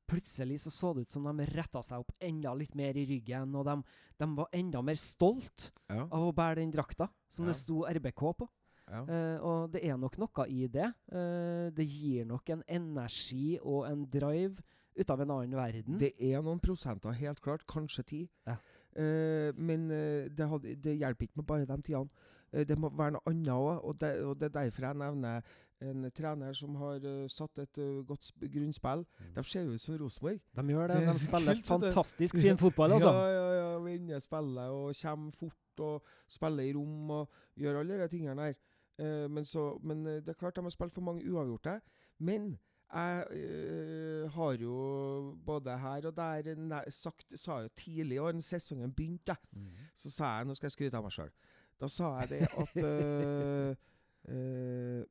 Plutselig 0.09 0.61
så 0.65 0.71
så 0.73 0.93
det 0.97 1.03
ut 1.07 1.11
som 1.13 1.27
de 1.29 1.47
retta 1.53 1.83
seg 1.85 2.01
opp 2.01 2.13
enda 2.25 2.55
litt 2.57 2.75
mer 2.79 2.97
i 2.97 3.05
ryggen, 3.09 3.53
og 3.55 3.67
de, 3.69 3.75
de 4.23 4.29
var 4.39 4.49
enda 4.57 4.81
mer 4.83 4.97
stolt 4.97 5.71
Ja. 5.91 6.07
av 6.07 6.23
å 6.29 6.33
bære 6.33 6.63
den 6.63 6.73
drakta 6.73 7.11
som 7.29 7.45
Ja. 7.45 7.53
det 7.53 7.57
sto 7.61 7.83
RBK 7.85 8.23
på. 8.41 8.49
ja. 8.89 9.03
Uh, 9.05 9.39
og 9.45 9.71
det 9.73 9.83
er 9.85 9.99
nok 10.01 10.17
noe 10.19 10.47
i 10.49 10.67
det. 10.67 10.89
Uh, 11.13 11.69
det 11.77 11.85
gir 11.87 12.25
nok 12.25 12.49
en 12.51 12.63
energi 12.69 13.59
og 13.63 13.85
en 13.91 14.07
drive 14.09 14.63
ut 14.99 15.11
av 15.11 15.21
en 15.21 15.31
annen 15.31 15.53
verden. 15.55 15.99
Det 16.01 16.15
er 16.19 16.41
noen 16.43 16.59
prosenter, 16.59 17.13
helt 17.13 17.41
klart. 17.41 17.67
Kanskje 17.69 18.03
ti. 18.05 18.23
Ja. 18.47 18.57
Uh, 18.99 19.53
men 19.55 19.89
det, 20.35 20.49
hadde, 20.49 20.75
det 20.75 20.97
hjelper 20.99 21.29
ikke 21.29 21.37
med 21.43 21.47
bare 21.47 21.67
de 21.69 21.83
tidene. 21.83 22.09
Det 22.65 22.79
må 22.81 22.89
være 22.97 23.13
noe 23.13 23.29
annet 23.29 23.53
òg. 23.53 23.85
Og, 23.85 24.03
og 24.25 24.39
det 24.41 24.49
er 24.49 24.55
derfor 24.57 24.87
jeg 24.89 24.97
nevner 24.97 25.43
en 25.81 26.11
trener 26.11 26.53
som 26.59 26.75
har 26.81 27.05
uh, 27.05 27.27
satt 27.31 27.59
et 27.63 27.79
uh, 27.79 28.05
godt 28.07 28.25
sp 28.27 28.47
grunnspill. 28.51 29.05
Mm. 29.21 29.33
De 29.37 29.45
ser 29.45 29.63
jo 29.63 29.77
ut 29.77 29.81
som 29.81 29.99
Rosenborg. 30.01 30.41
de 30.57 30.65
gjør 30.75 30.87
det. 30.93 31.01
det 31.01 31.15
De 31.15 31.25
spiller 31.25 31.61
fantastisk 31.65 32.39
fin 32.45 32.59
fotball, 32.59 32.93
altså. 32.93 33.13
Ja, 33.13 33.29
ja, 33.31 33.53
ja. 33.61 33.79
Vinner 33.79 34.19
spillet 34.19 34.73
og 34.75 34.95
kommer 35.03 35.33
fort 35.39 35.85
og 35.87 36.03
spiller 36.29 36.65
i 36.67 36.73
rom 36.75 37.11
og 37.11 37.29
gjør 37.57 37.79
alle 37.81 38.01
de 38.03 38.09
tingene 38.09 38.43
der. 38.43 38.55
Uh, 38.99 39.31
men, 39.31 39.45
så, 39.45 39.79
men 39.83 40.07
eh, 40.07 40.19
det 40.25 40.29
er 40.29 40.41
klart 40.41 40.57
de 40.57 40.63
har 40.67 40.75
spilt 40.75 40.95
for 40.95 41.01
mange 41.07 41.23
uavgjorte. 41.31 41.81
Men 42.19 42.59
jeg 42.89 43.25
eh, 43.31 44.31
har 44.33 44.53
jo 44.61 45.37
både 45.47 45.79
her 45.79 46.07
og 46.09 46.17
der 46.17 46.55
nei, 46.57 46.83
sagt, 46.91 47.39
sa 47.39 47.61
jo 47.61 47.69
tidlig 47.77 48.17
i 48.17 48.19
år, 48.19 48.33
når 48.33 48.41
sesongen 48.47 48.93
begynte, 48.97 49.37
Mm. 49.53 49.69
så 49.95 50.11
sa 50.11 50.25
jeg 50.39 50.47
Nå 50.47 50.55
skal 50.55 50.67
jeg 50.67 50.73
skryte 50.73 50.97
av 50.97 51.05
meg 51.05 51.13
sjøl. 51.13 51.31
Da 51.81 51.87
sa 51.87 52.09
jeg 52.21 52.29
det 52.29 52.49
at 52.49 52.77
eh, 52.89 53.77
eh, 54.35 55.05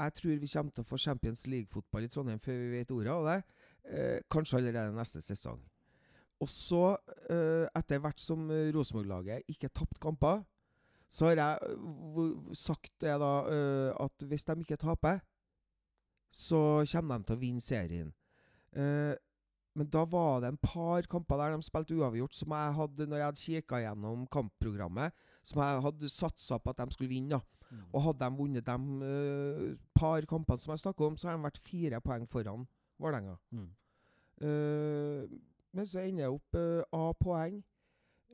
Jeg 0.00 0.14
tror 0.16 0.38
vi 0.40 0.48
kommer 0.48 0.72
til 0.72 0.84
å 0.84 0.88
få 0.88 0.98
Champions 1.00 1.46
League-fotball 1.46 2.06
i 2.06 2.08
Trondheim 2.08 2.40
før 2.40 2.56
vi 2.56 2.70
vet 2.78 2.94
ordet 2.94 3.12
av 3.12 3.26
det. 3.28 3.38
Eh, 3.84 4.20
kanskje 4.32 4.60
allerede 4.60 4.96
neste 4.96 5.20
sesong. 5.20 5.60
Og 6.40 6.48
så, 6.48 6.96
eh, 7.28 7.66
etter 7.76 8.00
hvert 8.00 8.20
som 8.20 8.48
Rosenborg-laget 8.48 9.44
ikke 9.52 9.68
tapte 9.68 10.00
kamper, 10.00 10.40
så 11.10 11.26
har 11.26 11.40
jeg 11.40 11.74
eh, 11.74 12.54
sagt 12.54 12.92
det 13.02 13.16
da 13.18 13.32
eh, 13.50 13.90
at 13.98 14.26
hvis 14.30 14.46
de 14.46 14.56
ikke 14.62 14.78
taper, 14.80 15.18
så 16.30 16.86
kommer 16.86 17.18
de 17.18 17.26
til 17.26 17.36
å 17.36 17.40
vinne 17.40 17.64
serien. 17.64 18.12
Eh, 18.72 19.16
men 19.78 19.88
da 19.90 20.04
var 20.06 20.40
det 20.42 20.52
en 20.52 20.60
par 20.62 21.06
kamper 21.10 21.38
der 21.38 21.56
de 21.56 21.66
spilte 21.66 21.96
uavgjort, 21.98 22.34
som 22.34 22.54
jeg 22.54 22.76
hadde 22.78 23.06
når 23.06 23.20
jeg 23.20 23.28
hadde 23.28 23.42
kikka 23.42 23.82
gjennom 23.84 24.26
kampprogrammet, 24.30 25.14
som 25.46 25.62
jeg 25.62 25.82
hadde 25.86 26.12
satsa 26.12 26.58
på 26.58 26.72
at 26.72 26.82
de 26.82 26.94
skulle 26.94 27.10
vinne. 27.10 27.38
da. 27.38 27.59
Mm. 27.70 27.82
Og 27.92 28.02
hadde 28.08 28.26
de 28.26 28.38
vunnet 28.38 28.66
de 28.66 28.76
uh, 29.06 29.66
par 29.94 30.26
kampene 30.28 30.58
som 30.58 30.74
jeg 30.74 30.84
snakker 30.84 31.06
om, 31.06 31.16
så 31.16 31.28
har 31.28 31.38
de 31.38 31.46
vært 31.46 31.62
fire 31.64 32.00
poeng 32.04 32.26
foran 32.30 32.66
Vålerenga. 33.00 33.36
Mm. 33.54 33.68
Uh, 34.40 35.38
men 35.72 35.86
så 35.86 36.02
ender 36.02 36.26
jeg 36.26 36.34
opp 36.34 36.58
uh, 36.58 37.06
A-poeng 37.08 37.60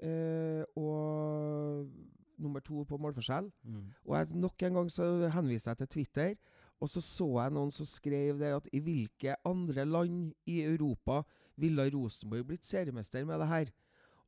eh, 0.02 0.62
og 0.76 1.88
nummer 2.36 2.60
to 2.64 2.84
på 2.88 2.98
målforskjell. 3.00 3.48
Mm. 3.64 3.88
Og 4.04 4.16
jeg, 4.18 4.38
nok 4.42 4.62
en 4.62 4.78
gang 4.80 4.92
så 4.92 5.08
henviser 5.32 5.72
jeg 5.72 5.78
til 5.82 5.92
Twitter, 5.94 6.34
og 6.80 6.90
så 6.92 7.00
så 7.00 7.26
jeg 7.40 7.54
noen 7.56 7.72
som 7.72 7.88
skrev 7.88 8.40
det 8.40 8.52
at 8.58 8.68
i 8.76 8.82
hvilke 8.84 9.36
andre 9.48 9.86
land 9.88 10.32
i 10.46 10.60
Europa 10.66 11.22
ville 11.56 11.88
Rosenborg 11.94 12.50
blitt 12.50 12.68
seriemester 12.68 13.24
med 13.24 13.40
det 13.40 13.48
her? 13.48 13.72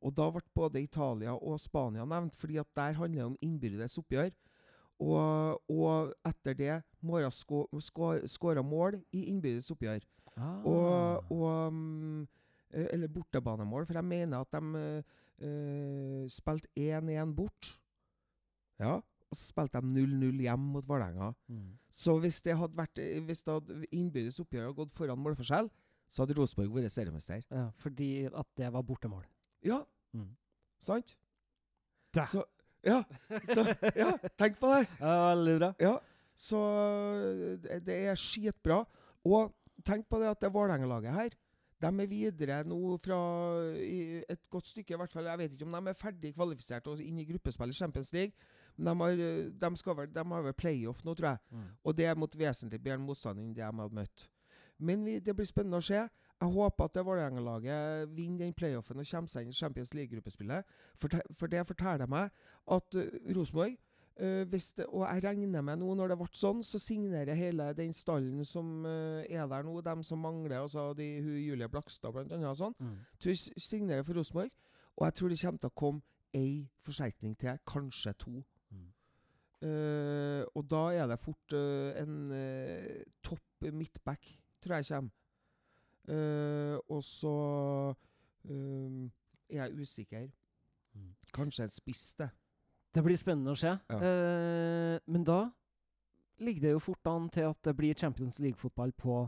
Og 0.01 0.15
da 0.15 0.29
ble 0.31 0.41
både 0.55 0.81
Italia 0.81 1.35
og 1.35 1.59
Spania 1.61 2.05
nevnt, 2.07 2.37
fordi 2.39 2.57
at 2.57 2.69
der 2.75 2.97
handler 2.97 3.19
det 3.19 3.27
om 3.27 3.37
innbyrdes 3.45 3.99
oppgjør. 4.01 4.31
Og, 4.99 5.61
og 5.71 6.13
etter 6.27 6.53
det 6.59 6.73
må 7.07 7.21
ha 7.23 7.29
skåra 7.31 8.63
mål 8.65 8.97
i 9.15 9.25
innbyrdes 9.31 9.71
oppgjør. 9.71 10.03
Ah. 10.35 10.59
Og, 10.67 11.31
og 11.31 11.73
mm, 11.73 12.21
eh, 12.73 12.87
Eller 12.93 13.07
bortebanemål, 13.11 13.85
for 13.87 13.93
jeg 13.99 14.05
mener 14.05 14.43
at 14.43 14.51
de 14.51 14.81
eh, 15.39 16.25
spilte 16.31 16.67
1-1 16.75 17.33
bort. 17.35 17.73
Ja. 18.79 18.97
Og 19.29 19.37
så 19.37 19.51
spilte 19.51 19.79
de 19.81 19.93
0-0 19.93 20.41
hjem 20.41 20.59
mot 20.73 20.87
Vålerenga. 20.89 21.31
mm. 21.47 21.65
Så 21.93 22.15
hvis 22.19 22.41
det 22.41 22.55
hadde 22.57 22.77
vært 22.77 22.97
Hvis 23.25 23.43
det 23.45 23.53
hadde 23.53 23.85
innbyrdes 23.91 24.39
oppgjør 24.41 24.67
hadde 24.69 24.77
gått 24.79 24.93
foran 24.97 25.19
målforskjell, 25.21 25.69
så 26.09 26.23
hadde 26.23 26.35
Rosenborg 26.39 26.73
vært 26.79 26.91
seriemester. 26.91 27.43
Ja, 27.53 27.67
fordi 27.77 28.25
at 28.25 28.47
det 28.57 28.71
var 28.73 28.81
bortemål. 28.83 29.23
Ja, 29.63 29.83
Mm. 30.13 30.31
sant? 30.81 31.15
Da. 32.15 32.23
Så 32.25 32.41
Ja. 32.85 33.01
Så, 33.43 33.65
ja, 33.97 34.13
tenk 34.39 34.59
på 34.61 34.71
det! 34.73 34.85
Ja, 34.99 35.15
veldig 35.33 35.55
bra. 35.59 35.69
Ja, 35.83 35.97
så 36.39 36.59
det, 37.63 37.81
det 37.87 37.99
er 38.11 38.19
skitbra. 38.19 38.83
Og 39.27 39.53
tenk 39.85 40.07
på 40.09 40.19
det 40.21 40.31
at 40.31 40.41
det 40.43 40.53
Vålerenga-laget 40.53 41.15
her, 41.15 41.35
de 41.79 41.87
er 41.87 42.09
videre 42.11 42.63
nå 42.67 42.97
fra 43.03 43.17
et 43.79 44.41
godt 44.51 44.67
stykke, 44.67 44.93
i 44.93 44.99
hvert 44.99 45.13
fall. 45.15 45.29
Jeg 45.31 45.39
vet 45.39 45.53
ikke 45.55 45.67
om 45.67 45.77
de 45.77 45.91
er 45.91 45.99
ferdig 45.99 46.33
kvalifisert 46.35 46.89
og 46.91 47.03
inn 47.03 47.21
i 47.21 47.27
gruppespill 47.27 47.71
i 47.71 47.77
Champions 47.77 48.11
League. 48.15 48.35
Men 48.75 48.91
de 48.91 49.05
har, 49.05 49.21
de 49.63 49.93
vel, 49.95 50.11
de 50.15 50.25
har 50.33 50.43
vel 50.43 50.57
playoff 50.59 51.05
nå, 51.07 51.15
tror 51.15 51.29
jeg. 51.33 51.39
Mm. 51.55 51.69
Og 51.83 51.95
det 51.95 52.07
er 52.07 52.19
mot 52.19 52.35
vesentlig 52.41 52.81
bedre 52.83 52.99
motstand 53.03 53.39
enn 53.39 53.53
det 53.55 53.63
de 53.63 53.83
har 53.83 53.95
møtt. 53.95 54.27
Men 54.79 55.03
vi, 55.07 55.17
det 55.23 55.35
blir 55.35 55.47
spennende 55.47 55.79
å 55.79 55.87
se. 55.87 56.05
Jeg 56.39 56.53
håper 56.55 56.85
at 56.87 56.97
Vålerenga-laget 57.05 58.15
vinner 58.15 58.45
den 58.45 58.53
playoffen 58.55 59.01
og 59.01 59.07
kommer 59.11 59.27
seg 59.31 59.43
inn 59.43 59.51
i 59.51 59.57
Champions 59.57 59.93
League-gruppespillet. 59.93 60.63
For, 61.01 61.19
for 61.35 61.51
det 61.51 61.65
forteller 61.67 62.07
meg 62.07 62.29
at 62.71 62.95
uh, 62.95 63.17
Rosenborg 63.35 63.73
eh, 64.15 64.45
det, 64.47 64.85
Og 64.87 65.03
jeg 65.03 65.23
regner 65.25 65.61
med 65.61 65.81
nå, 65.81 65.89
når 65.99 66.13
det 66.13 66.17
ble 66.21 66.29
sånn, 66.39 66.63
så 66.63 66.79
signerer 66.79 67.35
hele 67.35 67.73
den 67.75 67.91
stallen 67.93 68.45
som 68.47 68.85
eh, 68.87 69.27
er 69.27 69.51
der 69.51 69.67
nå, 69.67 69.81
dem 69.83 70.03
som 70.07 70.23
mangler, 70.23 70.61
altså 70.61 70.93
de, 70.95 71.09
hun 71.25 71.35
Julie 71.43 71.67
Blakstad 71.67 72.15
bl.a. 72.15 72.39
og 72.39 72.55
sånn, 72.61 72.75
Mm. 72.79 72.95
tror 73.19 73.35
jeg 73.35 73.59
signerer 73.59 74.07
for 74.07 74.15
Rosenborg. 74.19 74.55
Og 74.95 75.05
jeg 75.07 75.13
tror 75.19 75.29
det 75.29 75.41
kommer 75.43 75.59
til 75.59 75.71
å 75.73 75.79
komme 75.83 76.01
ei 76.35 76.55
forsterkning 76.85 77.35
til, 77.39 77.59
kanskje 77.67 78.13
to. 78.19 78.37
Mm. 78.71 78.89
Eh, 79.67 80.43
og 80.55 80.67
da 80.71 80.83
er 80.95 81.07
det 81.11 81.19
fort 81.19 81.55
uh, 81.55 81.91
en 81.99 82.31
uh, 82.31 82.99
topp 83.23 83.67
midtback, 83.75 84.27
tror 84.63 84.79
jeg 84.79 84.93
kommer. 84.93 85.15
Eh, 86.09 86.75
og 86.89 87.03
så 87.05 87.33
eh, 88.49 89.09
er 89.49 89.63
jeg 89.63 89.81
usikker. 89.81 90.29
Mm. 90.93 91.09
Kanskje 91.33 91.63
jeg 91.63 91.75
spiste 91.75 92.23
det. 92.23 92.29
Det 92.95 93.03
blir 93.05 93.19
spennende 93.21 93.53
å 93.53 93.59
se. 93.59 93.69
Ja. 93.69 93.97
Eh, 93.99 94.99
men 95.05 95.25
da 95.27 95.43
ligger 96.41 96.63
det 96.63 96.71
jo 96.73 96.79
fort 96.81 97.11
an 97.11 97.27
til 97.33 97.49
at 97.51 97.59
det 97.67 97.75
blir 97.77 97.97
Champions 97.97 98.39
League-fotball 98.41 98.95
på 98.97 99.19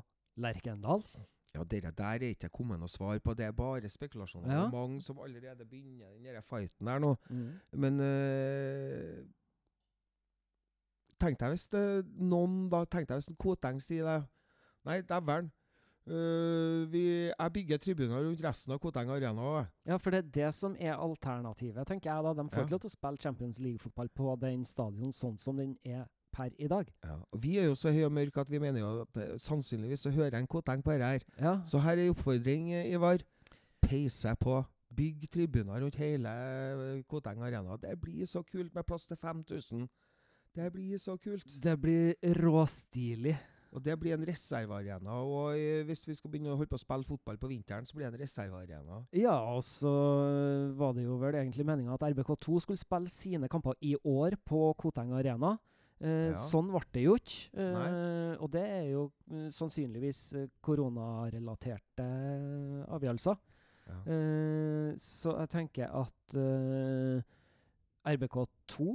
Lerkendal. 0.42 1.04
Ja, 1.52 1.66
Dere 1.68 1.92
der 1.92 2.24
er 2.24 2.32
ikke 2.32 2.50
kommet 2.50 2.80
noe 2.80 2.90
svar 2.90 3.20
på. 3.20 3.36
Det 3.36 3.46
er 3.46 3.52
bare 3.52 3.90
spekulasjoner. 3.92 4.48
Det 4.48 4.58
er 4.58 4.72
mange 4.72 5.02
som 5.04 5.20
allerede 5.20 5.68
begynner 5.68 6.16
den 6.16 6.26
der 6.32 6.42
fighten 6.42 6.88
der 6.88 7.04
nå. 7.04 7.16
Men 7.76 8.00
eh, 8.00 9.22
Tenk 11.22 11.38
deg 11.38 11.54
hvis 11.54 11.68
det, 11.70 11.82
noen 12.18 12.64
da 12.72 12.80
Tenk 12.90 13.10
deg 13.10 13.20
hvis 13.20 13.30
en 13.30 13.38
Koteng 13.38 13.82
sier 13.84 14.08
det. 14.08 14.22
Nei, 14.88 15.02
dæven. 15.06 15.52
Uh, 16.08 16.88
vi, 16.92 17.02
jeg 17.30 17.54
bygger 17.54 17.78
tribuner 17.78 18.24
rundt 18.26 18.42
resten 18.44 18.74
av 18.74 18.80
Koteng 18.82 19.10
Arena. 19.14 19.68
Ja, 19.86 19.98
for 20.02 20.10
det 20.12 20.18
er 20.26 20.32
det 20.48 20.54
som 20.58 20.74
er 20.80 20.96
alternativet, 20.98 21.86
tenker 21.88 22.10
jeg 22.14 22.24
da. 22.26 22.34
De 22.34 22.50
får 22.50 22.64
Ja. 22.66 22.72
lov 22.72 22.80
til 22.80 22.90
å 22.90 22.96
spille 22.96 23.18
Champions 23.22 23.60
League-fotball 23.60 24.10
på 24.10 24.36
den 24.42 24.66
stadion 24.66 25.12
sånn 25.14 25.38
som 25.40 25.58
den 25.58 25.78
er 25.86 26.08
per 26.34 26.50
i 26.58 26.68
dag. 26.68 26.88
Ja. 27.04 27.18
og 27.32 27.42
Vi 27.44 27.58
er 27.60 27.66
jo 27.66 27.76
så 27.76 27.92
høye 27.92 28.06
og 28.06 28.12
mørke 28.14 28.42
at 28.42 28.50
vi 28.50 28.58
mener 28.60 28.80
jo 28.80 29.02
at 29.02 29.18
eh, 29.18 29.38
sannsynligvis 29.38 30.00
så 30.00 30.10
hører 30.12 30.40
en 30.40 30.48
Koteng 30.48 30.82
på 30.84 30.92
dette 30.92 31.04
her. 31.04 31.20
Ja, 31.40 31.62
Så 31.64 31.80
her 31.80 31.98
er 31.98 32.06
en 32.08 32.16
oppfordring, 32.16 32.74
eh, 32.74 32.92
Ivar. 32.94 33.20
Peise 33.82 34.36
på. 34.40 34.66
Bygg 34.96 35.30
tribuner 35.32 35.80
rundt 35.82 35.96
hele 35.96 37.04
Koteng 37.08 37.42
Arena. 37.44 37.78
Det 37.78 38.00
blir 38.02 38.26
så 38.26 38.42
kult 38.44 38.74
med 38.74 38.86
plass 38.86 39.06
til 39.08 39.18
5000. 39.18 39.88
Det 40.56 40.72
blir 40.74 40.98
så 40.98 41.18
kult. 41.18 41.46
det 41.62 41.78
blir 41.82 42.16
råstilig. 42.24 43.38
Og 43.72 43.80
det 43.86 43.94
blir 44.02 44.14
en 44.18 44.26
reservearena. 44.28 45.14
Og 45.24 45.54
eh, 45.56 45.84
hvis 45.88 46.04
vi 46.08 46.14
skal 46.18 46.30
begynne 46.34 46.52
å 46.52 46.58
holde 46.60 46.68
på 46.74 46.76
å 46.76 46.82
spille 46.84 47.08
fotball 47.08 47.38
på 47.40 47.48
vinteren, 47.54 47.86
så 47.88 47.96
blir 47.96 48.10
det 48.12 48.18
en 48.20 48.24
reservearena. 48.26 48.98
Ja, 49.16 49.38
og 49.56 49.64
så 49.64 49.92
var 50.76 50.92
det 50.98 51.06
jo 51.06 51.16
vel 51.22 51.38
egentlig 51.40 51.64
meninga 51.70 51.96
at 51.96 52.04
RBK2 52.10 52.60
skulle 52.66 52.82
spille 52.82 53.08
sine 53.12 53.48
kamper 53.52 53.78
i 53.82 53.94
år 54.04 54.36
på 54.44 54.74
Koteng 54.82 55.14
Arena. 55.16 55.54
Eh, 56.02 56.32
Ja. 56.32 56.36
Sånn 56.36 56.68
ble 56.74 56.82
det 56.92 57.04
jo 57.06 57.16
ikke. 57.16 57.52
Eh, 57.62 58.36
og 58.42 58.50
det 58.52 58.64
er 58.66 58.86
jo 58.92 59.04
eh, 59.32 59.48
sannsynligvis 59.54 60.22
eh, 60.40 60.48
koronarelaterte 60.66 62.08
avgjørelser. 62.92 63.38
Ja. 63.88 64.00
Eh, 64.14 64.92
så 65.00 65.36
jeg 65.40 65.52
tenker 65.54 65.94
at 66.02 66.36
eh, 66.36 67.22
RBK2 68.12 68.88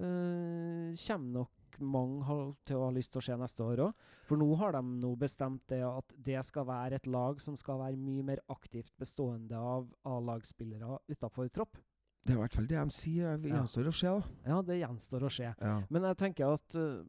eh, 0.00 0.96
kommer 1.06 1.32
nok 1.40 1.52
mange 1.80 2.22
har, 2.28 2.54
til 2.64 2.76
å 2.76 2.84
ha 2.86 2.92
lyst 2.94 3.12
til 3.12 3.20
å 3.20 3.24
se 3.26 3.36
neste 3.36 3.64
år 3.64 3.82
òg. 3.88 3.98
For 4.28 4.36
nå 4.40 4.48
har 4.60 4.72
de 4.72 4.82
nå 4.82 5.10
bestemt 5.20 5.62
det 5.68 5.82
at 5.86 6.12
det 6.16 6.38
skal 6.44 6.66
være 6.66 6.96
et 7.00 7.06
lag 7.06 7.40
som 7.40 7.56
skal 7.56 7.78
være 7.82 7.96
mye 8.00 8.22
mer 8.26 8.40
aktivt 8.52 8.92
bestående 8.98 9.56
av 9.58 9.86
A-lagsspillere 10.04 10.98
utafor 11.12 11.48
tropp. 11.54 11.78
Det 12.26 12.34
er 12.34 12.38
i 12.38 12.42
hvert 12.42 12.56
fall 12.58 12.66
det 12.66 12.78
de 12.80 12.90
sier. 12.90 13.36
Det 13.38 13.50
Ja. 13.52 13.60
gjenstår 13.60 13.86
å 13.86 13.92
se, 13.94 14.06
da. 14.10 14.22
Ja, 14.50 14.62
det 14.62 14.80
gjenstår 14.80 15.22
å 15.22 15.30
se. 15.30 15.54
Ja. 15.60 15.74
Men 15.88 16.02
jeg 16.02 16.16
tenker 16.18 16.54
at 16.56 16.74
uh, 16.74 17.04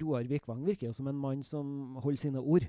Roar 0.00 0.24
Vikvang 0.24 0.64
virker 0.64 0.86
jo 0.88 0.92
som 0.96 1.06
en 1.10 1.18
mann 1.20 1.42
som 1.44 1.96
holder 2.00 2.16
sine 2.22 2.40
ord. 2.40 2.64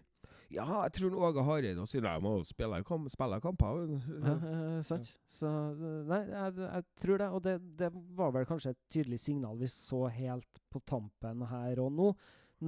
Ja, 0.50 0.66
jeg 0.88 0.94
tror 0.98 1.18
Åge 1.28 1.44
Hareide 1.46 1.86
sier 1.90 2.02
de 2.06 2.14
må 2.24 2.34
spille, 2.48 2.82
spille 3.14 3.40
kamper. 3.44 3.84
Ja, 4.10 4.34
eh, 4.36 4.80
sant? 4.86 5.12
Så 5.30 5.50
eh, 5.50 6.00
Nei, 6.10 6.24
jeg, 6.32 6.56
jeg 6.64 6.88
tror 7.04 7.22
det. 7.22 7.30
Og 7.38 7.44
det, 7.46 7.56
det 7.80 7.92
var 8.18 8.34
vel 8.36 8.48
kanskje 8.50 8.74
et 8.74 8.82
tydelig 8.90 9.22
signal 9.22 9.60
vi 9.60 9.70
så 9.72 10.08
helt 10.14 10.64
på 10.74 10.82
tampen 10.90 11.46
her 11.52 11.82
og 11.84 11.94
nå. 11.94 12.14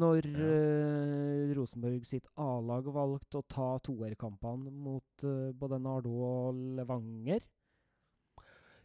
Når 0.01 0.27
eh, 0.29 1.55
Rosenborg 1.57 2.05
sitt 2.07 2.29
A-lag 2.39 2.85
valgte 2.95 3.41
å 3.41 3.47
ta 3.49 3.73
toerkampene 3.83 4.71
mot 4.71 5.25
uh, 5.27 5.49
både 5.51 5.81
Nardo 5.83 6.13
og 6.23 6.61
Levanger. 6.77 7.43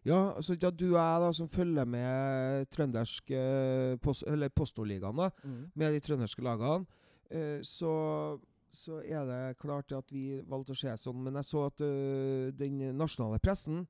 Ja, 0.07 0.33
altså 0.39 0.55
ja, 0.55 0.71
du 0.71 0.89
og 0.93 0.99
jeg 1.01 1.23
da, 1.23 1.31
som 1.35 1.49
følger 1.51 1.87
med 1.91 2.69
trøndersk 2.75 3.31
eh, 3.35 3.95
post, 4.03 4.23
eller 4.31 4.53
Postoligaen, 4.55 5.19
da, 5.19 5.31
med 5.75 5.97
de 5.97 6.03
trønderske 6.05 6.45
lagene, 6.47 6.87
eh, 7.27 7.59
så, 7.67 7.91
så 8.77 9.01
er 9.03 9.27
det 9.29 9.59
klart 9.63 9.93
at 9.97 10.13
vi 10.13 10.41
valgte 10.47 10.75
å 10.77 10.79
se 10.79 10.93
sånn. 11.01 11.23
Men 11.27 11.39
jeg 11.41 11.49
så 11.49 11.67
at 11.71 11.85
eh, 11.85 12.53
den 12.57 12.83
nasjonale 12.97 13.41
pressen 13.43 13.87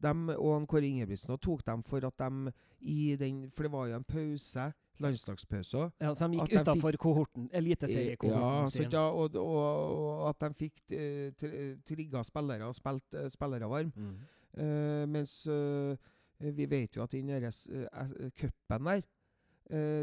dem, 0.00 0.28
og 0.32 0.66
Kåre 0.68 0.88
Ingebrigtsen 0.88 1.34
og 1.34 1.42
tok 1.44 1.64
dem 1.66 1.82
for 1.86 2.04
at 2.08 2.22
de 2.22 2.52
i 2.88 3.16
den 3.20 3.42
For 3.52 3.66
det 3.66 3.72
var 3.74 3.90
jo 3.90 3.98
en 3.98 4.06
pause, 4.08 4.70
landslagspause. 5.00 5.86
Ja, 6.00 6.14
så 6.16 6.28
de 6.28 6.40
gikk 6.40 6.54
utafor 6.60 6.96
kohorten, 7.00 7.48
Ja, 7.50 7.58
eliteseriekohorten 7.60 8.72
sin. 8.72 8.88
ja 8.92 9.06
og, 9.08 9.36
og, 9.36 9.60
og 10.00 10.28
at 10.30 10.40
de 10.46 10.50
fikk 10.56 10.80
eh, 10.96 11.76
trigga 11.88 12.24
spillere 12.24 12.68
og 12.68 12.76
spilt 12.76 13.16
eh, 13.16 13.28
spillere 13.32 13.68
varm. 13.68 13.92
Mm. 13.96 14.20
Uh, 14.50 15.04
mens 15.06 15.44
vi 16.40 16.64
vet 16.66 16.96
jo 16.96 17.04
at 17.04 17.12
i 17.14 17.20
den 17.22 17.52
cupen 18.34 18.86
der, 18.88 19.04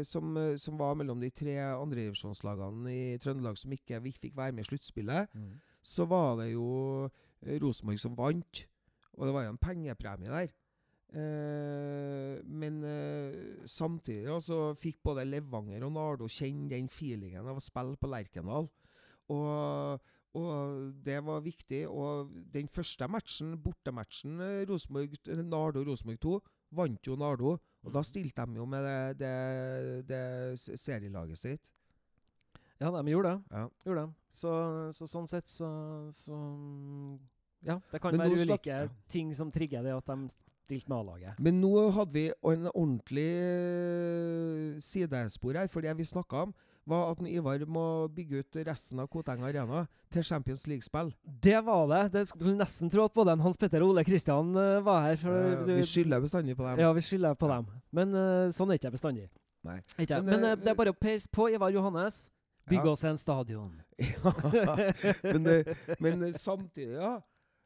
som, 0.04 0.36
eh, 0.36 0.56
som 0.56 0.78
var 0.80 0.94
mellom 0.96 1.20
de 1.20 1.30
tre 1.30 1.56
andredivisjonslagene 1.74 2.92
i 2.94 3.18
Trøndelag 3.20 3.58
som 3.60 3.72
ikke 3.74 4.00
vi 4.02 4.12
fikk 4.16 4.36
være 4.36 4.52
med 4.56 4.64
i 4.64 4.68
sluttspillet, 4.70 5.28
Mm. 5.34 5.60
så 5.82 6.06
var 6.08 6.36
det 6.40 6.52
jo 6.52 7.04
eh, 7.42 7.58
Rosenborg 7.60 7.98
som 8.00 8.16
vant. 8.16 8.66
Og 9.18 9.26
det 9.26 9.34
var 9.34 9.44
jo 9.44 9.50
en 9.50 9.58
pengepremie 9.58 10.30
der. 10.30 10.48
Eh, 11.18 12.42
men 12.44 12.82
eh, 12.84 13.66
samtidig 13.66 14.36
så 14.44 14.74
fikk 14.78 15.00
både 15.04 15.24
Levanger 15.26 15.84
og 15.86 15.92
Nardo 15.96 16.28
kjenne 16.30 16.68
den 16.70 16.88
feelingen 16.92 17.46
av 17.48 17.58
å 17.58 17.64
spille 17.64 17.96
på 17.98 18.10
Lerkendal. 18.12 18.68
Og, 19.32 20.00
og 20.38 20.92
det 21.04 21.18
var 21.24 21.42
viktig. 21.44 21.82
Og 21.88 22.30
den 22.54 22.68
første 22.72 23.08
matchen, 23.10 23.56
bortematchen 23.64 24.38
eh, 24.44 24.62
Rosenborg, 24.68 25.16
eh, 25.28 25.42
Nardo-Rosenborg 25.44 26.20
2, 26.24 26.38
vant 26.70 27.06
jo 27.06 27.16
Nardo. 27.18 27.56
Og 27.86 27.94
da 27.94 28.02
stilte 28.04 28.44
de 28.44 28.58
jo 28.58 28.66
med 28.68 28.84
det, 28.84 29.18
det, 29.20 30.08
det 30.08 30.78
serielaget 30.80 31.38
sitt. 31.40 31.70
Ja, 32.78 32.90
de 32.90 33.10
gjorde 33.10 33.32
det. 33.32 33.42
Ja. 33.54 33.66
Gjorde 33.86 34.04
det. 34.04 34.14
Så, 34.38 34.52
så 34.94 35.08
sånn 35.10 35.26
sett 35.30 35.50
så, 35.50 35.68
så 36.14 36.36
Ja, 37.66 37.78
det 37.90 37.98
kan 38.02 38.14
Men 38.14 38.22
være 38.22 38.38
ulike 38.38 38.70
ja. 38.70 38.86
ting 39.10 39.32
som 39.34 39.50
trigger 39.50 39.82
det 39.82 39.96
at 39.96 40.10
de 40.12 40.28
stilte 40.68 40.90
med 40.90 40.98
A-laget. 41.00 41.40
Men 41.42 41.58
nå 41.62 41.72
hadde 41.96 42.14
vi 42.14 42.26
en 42.30 42.68
ordentlig 42.70 43.28
eh, 43.40 44.78
sidespor 44.84 45.58
her, 45.58 45.70
for 45.72 45.82
det 45.82 45.96
vi 45.98 46.06
snakka 46.06 46.44
om, 46.46 46.54
var 46.88 47.10
at 47.12 47.20
Ivar 47.28 47.62
må 47.68 47.84
bygge 48.14 48.40
ut 48.42 48.58
resten 48.66 49.00
av 49.02 49.08
Koteng 49.12 49.42
Arena 49.44 49.82
til 50.12 50.24
Champions 50.24 50.64
League-spill. 50.70 51.10
Det 51.44 51.58
var 51.66 51.84
det. 51.90 52.00
Det 52.14 52.22
skulle 52.30 52.56
nesten 52.56 52.90
tro 52.92 53.04
at 53.04 53.14
både 53.16 53.34
Hans 53.44 53.60
Petter 53.60 53.84
og 53.84 53.92
Ole 53.92 54.04
Kristian 54.08 54.54
eh, 54.56 54.78
var 54.86 55.04
her. 55.10 55.20
For, 55.20 55.36
Eh, 55.68 55.76
vi 55.80 55.84
skylder 55.86 56.20
bestandig 56.24 56.56
på 56.56 56.64
dem. 56.64 56.80
Ja, 56.80 56.92
vi 56.96 57.04
skylder 57.04 57.36
på 57.38 57.48
dem. 57.52 57.68
Men 57.92 58.14
uh, 58.16 58.48
sånn 58.54 58.72
er 58.72 58.80
ikke 58.80 58.88
jeg 58.88 58.96
bestandig. 58.96 59.28
Nei. 59.68 59.78
Ikke. 59.98 60.22
Men, 60.22 60.32
Men, 60.32 60.44
eh, 60.52 60.56
det 60.64 60.72
er 60.72 60.78
bare 60.78 60.94
å 60.94 60.98
peise 60.98 61.28
på, 61.32 61.48
Ivar 61.52 61.70
Johannes. 61.74 62.28
Bygge 62.68 62.84
Ja. 62.84 62.92
oss 62.92 63.04
en 63.08 63.16
stadion. 63.20 63.74
Ja, 63.98 65.32
men, 65.34 65.64
men 65.98 66.34
samtidig, 66.34 66.96
da 67.00 67.18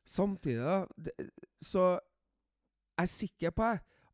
Samtidig, 0.09 0.87
det, 0.97 1.12
Så 1.62 1.83
jeg 2.99 3.05
er 3.05 3.11
sikker 3.11 3.50
på 3.55 3.67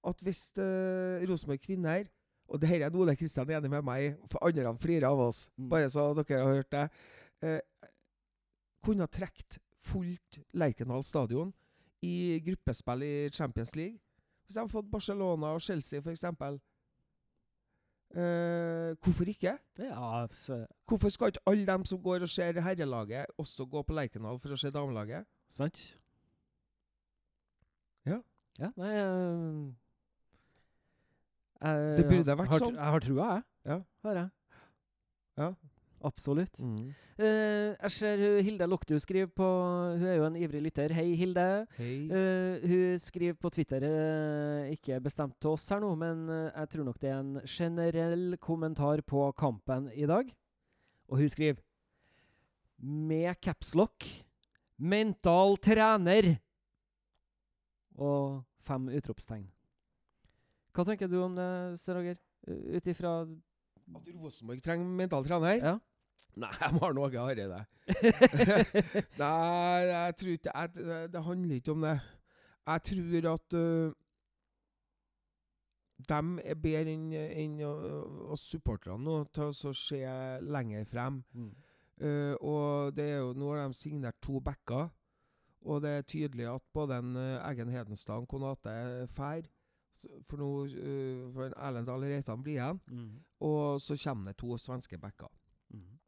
at 0.08 0.20
hvis 0.24 0.42
uh, 0.58 1.20
Rosenborg 1.28 1.60
kvinner 1.64 2.06
Og 2.48 2.60
det 2.60 2.68
her 2.70 2.86
er 2.86 2.94
Ole 2.96 3.14
Kristian 3.16 3.50
enig 3.52 3.68
med 3.70 3.82
meg 3.84 4.04
i, 4.06 4.12
for 4.32 4.40
andre 4.46 4.72
flirer 4.80 5.04
av 5.10 5.18
oss, 5.28 5.50
Mm. 5.58 5.68
bare 5.68 5.90
så 5.92 6.06
dere 6.16 6.42
har 6.44 6.54
hørt 6.54 6.70
det 6.72 6.84
eh, 7.42 7.60
Kunne 8.84 9.04
ha 9.04 9.06
trukket 9.06 9.58
fullt 9.84 10.38
Lerkendal 10.54 11.02
stadion 11.04 11.52
i 12.02 12.38
gruppespill 12.46 13.02
i 13.02 13.28
Champions 13.34 13.74
League. 13.76 13.98
Hvis 14.46 14.54
de 14.54 14.60
hadde 14.60 14.72
fått 14.72 14.90
Barcelona 14.90 15.46
og 15.56 15.60
Chelsea, 15.60 16.00
f.eks. 16.00 16.24
Eh, 18.16 18.94
hvorfor 19.04 19.28
ikke? 19.28 19.58
Ja, 19.78 20.26
så, 20.32 20.62
Hvorfor 20.88 21.08
skal 21.12 21.26
ikke 21.34 21.42
alle 21.46 21.66
dem 21.66 21.84
som 21.84 22.00
går 22.02 22.22
og 22.24 22.28
ser 22.32 22.60
herrelaget, 22.64 23.26
også 23.38 23.66
gå 23.68 23.82
på 23.82 23.92
Lerkendal 23.98 24.38
for 24.40 24.54
å 24.54 24.56
se 24.60 24.70
damelaget? 24.72 25.26
sant? 25.48 25.82
Ja. 28.06 28.20
Ja, 28.58 28.70
nei 28.76 28.94
eh, 28.94 29.74
jeg, 31.62 31.96
Det 31.98 32.06
burde 32.08 32.38
vært 32.42 32.54
har, 32.54 32.64
sånn. 32.64 32.78
Jeg 32.78 32.94
har 32.94 33.04
trua, 33.04 33.26
jeg. 33.34 33.42
Ja. 33.68 33.80
Har 34.06 34.22
jeg. 34.22 34.30
Ja. 35.38 35.50
Absolutt. 36.06 36.60
Mm. 36.62 36.92
Uh, 37.18 37.74
jeg 37.74 37.90
ser 37.90 38.20
hun 38.22 38.44
Hilde 38.46 38.66
Loktu 38.70 38.92
skriver 39.02 39.30
på 39.34 39.46
Hun 39.98 40.04
er 40.06 40.18
jo 40.20 40.26
en 40.28 40.36
ivrig 40.38 40.60
lytter. 40.62 40.92
Hei, 40.94 41.08
Hilde. 41.18 41.46
Hei. 41.78 41.94
Uh, 42.06 42.62
hun 42.62 43.00
skriver 43.02 43.34
på 43.34 43.50
Twitter, 43.50 43.82
uh, 43.82 44.70
ikke 44.70 45.00
bestemt 45.02 45.34
til 45.42 45.56
oss 45.56 45.66
her 45.74 45.82
nå, 45.82 45.90
men 45.98 46.28
eh, 46.30 46.52
jeg 46.52 46.70
tror 46.74 46.86
nok 46.86 47.00
det 47.02 47.10
er 47.10 47.18
en 47.18 47.40
generell 47.42 48.38
kommentar 48.42 49.02
på 49.02 49.26
kampen 49.38 49.90
i 49.90 50.06
dag. 50.06 50.30
Og 51.10 51.22
hun 51.22 51.28
skriver 51.32 51.58
Med 52.78 53.34
capslock 53.42 54.06
Mental 54.78 55.56
trener! 55.58 56.36
Og 57.98 58.44
fem 58.62 58.86
utropstegn. 58.94 59.48
Hva 60.78 60.84
tenker 60.86 61.08
du 61.10 61.16
om 61.18 61.32
det, 61.34 61.74
Sterager? 61.80 62.18
Ut 62.46 62.86
ifra 62.86 63.12
At 63.98 64.10
Rosenborg 64.14 64.60
trenger 64.62 64.92
mental 65.00 65.24
trener? 65.26 65.56
Ja. 65.58 65.72
Nei, 66.38 66.50
de 66.54 66.68
har 66.78 66.94
noe 66.94 67.08
Hareide. 67.10 67.64
Nei, 69.22 69.80
jeg 69.88 70.14
tror 70.20 70.36
ikke 70.36 70.52
jeg, 70.52 70.84
det, 71.10 71.24
handler 71.26 71.56
ikke 71.56 71.74
om 71.74 71.82
det. 71.82 71.96
Jeg 72.68 72.84
tror 72.90 73.28
at 73.32 73.58
uh, 73.58 73.96
de 76.12 76.20
er 76.46 76.62
bedre 76.62 76.94
enn 76.94 77.10
en, 77.16 77.58
uh, 77.66 78.30
oss 78.36 78.46
supporterne 78.52 79.02
nå 79.02 79.18
til 79.34 79.50
å 79.50 79.74
se 79.82 80.02
lenger 80.46 80.86
frem. 80.94 81.18
Mm. 81.34 81.52
Uh, 81.98 82.34
og 82.38 82.94
det 82.94 83.10
er 83.16 83.22
jo, 83.24 83.34
nå 83.34 83.50
har 83.50 83.64
de 83.64 83.82
signert 83.82 84.22
to 84.22 84.38
backer, 84.38 84.92
og 85.66 85.82
det 85.82 85.96
er 85.96 86.10
tydelig 86.14 86.52
at 86.54 86.70
både 86.70 87.02
en 87.02 87.16
Eggen 87.18 87.74
Hedenstad 87.74 88.22
og 88.22 88.30
Konate 88.30 89.08
fær. 89.10 89.48
For 90.28 90.40
nå 90.40 90.50
uh, 90.66 91.24
for 91.34 91.48
en 91.48 91.56
Erlend 91.56 91.88
Dahl 91.88 92.06
Reitan 92.06 92.42
blir 92.44 92.58
igjen, 92.58 92.80
Mm. 92.90 93.18
og 93.40 93.80
så 93.80 93.96
kommer 94.04 94.32
det 94.32 94.38
to 94.40 94.56
svenske 94.58 94.98
backer. 94.98 95.30
Mm. 95.70 95.98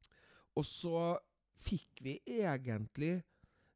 Og 0.57 0.65
så 0.65 1.19
fikk 1.61 2.01
vi 2.03 2.19
egentlig 2.27 3.23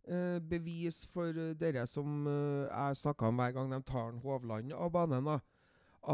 eh, 0.09 0.39
bevis 0.41 1.07
for 1.13 1.29
eh, 1.29 1.55
dere 1.61 1.87
som 1.87 2.27
eh, 2.27 2.69
jeg 2.71 2.97
snakker 2.97 3.27
om 3.29 3.37
hver 3.37 3.53
gang 3.53 3.71
de 3.73 3.81
tar 3.83 4.09
en 4.13 4.23
Hovland 4.25 4.73
av 4.73 4.91
banen, 4.93 5.25
da, 5.29 5.39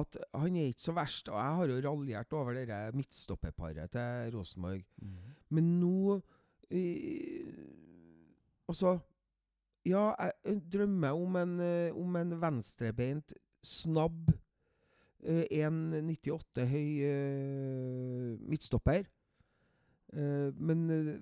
at 0.01 0.17
han 0.35 0.57
er 0.57 0.71
ikke 0.71 0.85
så 0.89 0.95
verst. 0.95 1.29
Og 1.31 1.39
jeg 1.39 1.57
har 1.61 1.71
jo 1.71 1.81
raljert 1.89 2.33
over 2.33 2.55
dere 2.59 2.93
midtstopperparet 2.95 3.91
til 3.95 4.35
Rosenborg. 4.37 4.85
Mm. 5.03 5.37
Men 5.51 5.71
nå 5.81 6.21
eh, 6.71 7.47
Altså 8.71 8.99
Ja, 9.87 10.11
jeg 10.45 10.61
drømmer 10.73 11.17
om 11.17 11.37
en, 11.41 11.55
eh, 11.61 11.95
om 11.97 12.17
en 12.17 12.35
venstrebeint 12.43 13.33
snabb 13.63 14.31
eh, 15.25 15.45
1,98 15.69 16.67
høy 16.71 17.03
eh, 17.07 18.39
midtstopper. 18.49 19.09
Eh, 20.13 20.49
men 20.57 20.87
eh, 20.91 21.13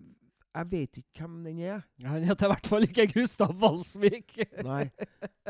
jeg 0.54 0.70
vet 0.70 0.98
ikke 1.02 1.22
hvem 1.22 1.34
den 1.44 1.58
er. 1.60 1.82
Han 2.04 2.24
heter 2.24 2.46
i 2.48 2.52
hvert 2.52 2.66
fall 2.66 2.86
ikke 2.88 3.04
Gustav 3.12 3.52
Valsvik. 3.60 4.38
Nei. 4.66 4.84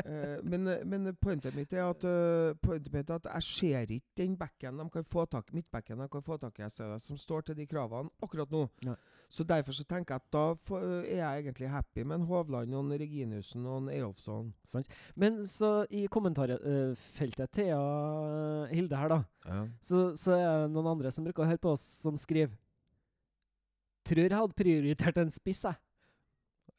Eh, 0.05 0.39
men, 0.45 0.67
men 0.87 1.09
pointet 1.21 1.55
mitt 1.57 1.73
er 1.75 1.87
at 1.89 2.05
eh, 2.07 2.53
Pointet 2.63 2.93
mitt 2.95 3.11
er 3.11 3.19
at 3.23 3.29
jeg 3.35 3.47
ser 3.49 3.93
ikke 3.97 4.17
den 4.21 4.37
backen 4.39 4.79
de 4.79 4.85
kan 4.95 5.07
få 5.11 5.25
tak 5.31 5.53
midtbacken 5.57 5.99
de 6.03 6.09
kan 6.13 6.23
få 6.27 6.37
tak 6.39 6.59
i 6.61 6.63
jeg 6.67 6.75
ser 6.75 6.93
det, 6.93 7.01
som 7.03 7.19
står 7.19 7.49
til 7.49 7.57
de 7.59 7.67
kravene 7.71 8.11
akkurat 8.23 8.51
nå. 8.55 8.67
Nei. 8.87 8.95
Så 9.29 9.45
derfor 9.45 9.77
så 9.77 9.85
tenker 9.85 10.15
jeg 10.17 10.23
at 10.23 10.33
da 10.33 10.45
får- 10.65 10.85
er 11.05 11.19
jeg 11.21 11.43
egentlig 11.45 11.69
happy 11.69 12.03
med 12.05 12.21
en 12.21 12.27
Hovland 12.31 12.73
og 12.75 12.85
en 12.87 12.95
Reginiussen 13.01 13.67
og 13.69 13.83
en 13.83 13.91
Eyolfsson. 13.93 14.55
Men 15.21 15.43
så 15.47 15.85
i 15.91 16.07
kommentarfeltet 16.09 17.51
til 17.53 17.69
ja, 17.75 17.83
Hilde 18.73 18.97
her, 18.97 19.09
da, 19.13 19.19
Ja. 19.49 19.67
så, 19.85 20.13
så 20.17 20.33
er 20.37 20.63
det 20.65 20.73
noen 20.75 20.89
andre 20.95 21.13
som 21.13 21.25
bruker 21.29 21.45
å 21.45 21.51
høre 21.51 21.61
på 21.61 21.75
oss, 21.77 21.85
som 22.03 22.17
skriver 22.17 22.55
Tror 24.09 24.25
jeg 24.25 24.39
hadde 24.39 24.57
prioritert 24.57 25.21
en 25.21 25.31
spiss, 25.33 25.65
jeg. 25.69 25.79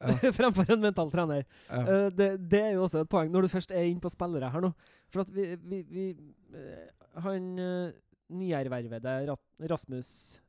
Ja. 0.00 0.32
Fremfor 0.38 0.68
en 0.72 0.80
mental 0.80 1.10
trener. 1.12 1.42
Ja. 1.68 1.80
Uh, 1.84 2.06
det, 2.16 2.30
det 2.50 2.60
er 2.60 2.70
jo 2.76 2.84
også 2.86 3.04
et 3.04 3.10
poeng, 3.12 3.30
når 3.32 3.46
du 3.46 3.52
først 3.52 3.72
er 3.72 3.88
inne 3.88 4.00
på 4.00 4.12
spillere 4.12 4.50
her 4.50 4.64
nå. 4.64 4.72
For 5.12 5.24
at 5.26 5.34
vi, 5.34 5.50
vi, 5.60 5.82
vi 5.90 6.06
uh, 6.54 7.20
Han 7.24 7.50
uh, 7.58 7.92
nyervervede 8.30 9.36
Rasmus. 9.70 10.40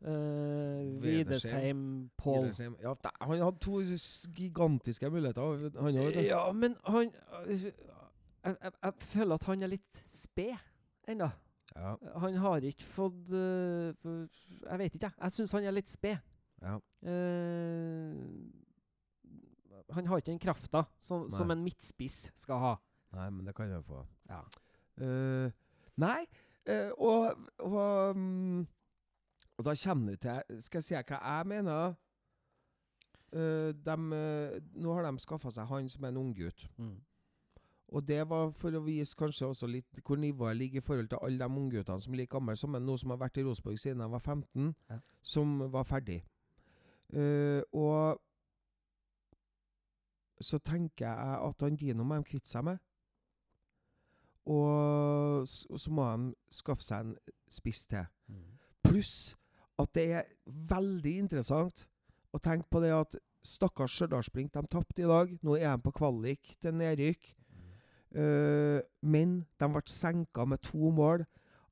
Widesheim 1.02 2.10
Paul 2.18 2.46
Gidersheim. 2.46 2.76
Ja, 2.84 2.94
han 3.22 3.42
hadde 3.42 3.58
to 3.60 3.82
gigantiske 4.38 5.10
muligheter, 5.10 5.70
han 5.82 6.02
òg. 6.06 6.20
Ja, 6.24 6.52
men 6.52 6.76
han 6.88 7.10
jeg, 7.50 7.74
jeg, 8.46 8.72
jeg 8.84 8.94
føler 9.14 9.36
at 9.36 9.44
han 9.50 9.64
er 9.64 9.74
litt 9.74 10.04
sped 10.06 10.54
ennå. 11.10 11.30
Ja, 11.76 11.96
Han 12.20 12.36
har 12.36 12.66
ikke 12.68 12.84
fått 12.84 13.30
Jeg 13.32 14.80
vet 14.80 14.96
ikke, 14.96 15.08
jeg. 15.08 15.14
Jeg 15.22 15.32
syns 15.32 15.54
han 15.56 15.66
er 15.66 15.76
litt 15.76 15.90
sped. 15.90 16.18
Ja. 16.62 16.76
Uh, 17.02 18.16
han 19.92 20.08
har 20.08 20.22
ikke 20.22 20.32
den 20.32 20.40
krafta 20.40 20.84
som, 21.00 21.30
som 21.30 21.52
en 21.52 21.64
midtspiss 21.64 22.30
skal 22.40 22.62
ha. 22.62 22.76
Nei, 23.18 23.30
men 23.30 23.48
det 23.48 23.56
kan 23.56 23.72
han 23.72 23.84
få. 23.84 24.06
Ja. 24.30 24.44
Uh, 25.02 25.52
nei, 26.00 26.22
uh, 26.70 26.92
og, 26.98 27.34
og, 27.60 28.16
um, 28.16 28.68
og 29.58 29.66
da 29.66 29.76
kommer 29.84 30.12
du 30.12 30.22
til 30.22 30.62
Skal 30.62 30.78
jeg 30.80 30.84
si 30.84 30.96
hva 30.96 31.20
jeg 31.20 31.48
mener? 31.48 31.94
Eh, 33.32 33.96
nå 33.96 34.94
har 34.94 35.06
de 35.08 35.24
skaffa 35.24 35.52
seg 35.56 35.70
han 35.70 35.88
som 35.90 36.04
er 36.04 36.12
en 36.12 36.20
unggutt. 36.20 36.68
Mm. 36.78 36.98
Og 37.92 38.08
det 38.08 38.22
var 38.28 38.52
for 38.56 38.76
å 38.76 38.84
vise 38.84 39.16
kanskje 39.20 39.48
også 39.48 39.68
litt 39.68 40.02
hvor 40.04 40.20
nivået 40.20 40.58
ligger 40.58 40.80
i 40.80 40.84
forhold 40.84 41.10
til 41.12 41.20
alle 41.24 41.40
de 41.40 41.62
ungguttene 41.62 42.00
som 42.00 42.14
er 42.14 42.22
like 42.22 42.32
gamle 42.32 42.56
som 42.56 42.72
meg, 42.72 42.84
nå 42.84 42.96
som 43.00 43.12
har 43.12 43.20
vært 43.20 43.40
i 43.40 43.44
Rosenborg 43.44 43.80
siden 43.80 44.04
de 44.04 44.12
var 44.12 44.20
15, 44.24 44.76
Ja. 44.90 45.00
som 45.24 45.60
var 45.72 45.84
ferdig. 45.84 46.22
Eh, 47.14 47.62
og 47.76 48.20
så 50.42 50.58
tenker 50.64 51.06
jeg 51.06 51.42
at 51.50 51.62
han 51.66 51.76
Dino 51.78 52.04
må 52.08 52.18
de 52.18 52.24
kvitte 52.32 52.50
seg 52.50 52.64
med. 52.66 52.80
Og 54.50 55.44
s- 55.48 55.66
og 55.70 55.80
så 55.80 55.92
må 55.94 56.06
de 56.18 56.32
skaffe 56.50 56.84
seg 56.84 57.06
en 57.06 57.16
spiss 57.52 57.86
til. 57.92 58.06
Mm. 58.28 58.58
Pluss 58.84 59.36
at 59.80 59.92
det 59.94 60.08
er 60.12 60.32
veldig 60.48 61.14
interessant 61.20 61.86
å 62.34 62.40
tenke 62.42 62.68
på 62.72 62.82
det 62.82 62.92
at 62.96 63.16
stakkars 63.46 63.96
Stjørdalsblink, 63.98 64.52
de 64.54 64.62
tapte 64.70 65.02
i 65.02 65.08
dag. 65.10 65.32
Nå 65.44 65.56
er 65.58 65.76
de 65.78 65.84
på 65.84 65.94
kvalik 65.98 66.56
til 66.62 66.74
nedrykk. 66.78 67.36
Eh, 68.14 68.82
men 69.08 69.38
de 69.60 69.70
ble 69.72 69.82
senka 69.88 70.46
med 70.46 70.62
to 70.62 70.92
mål 70.92 71.24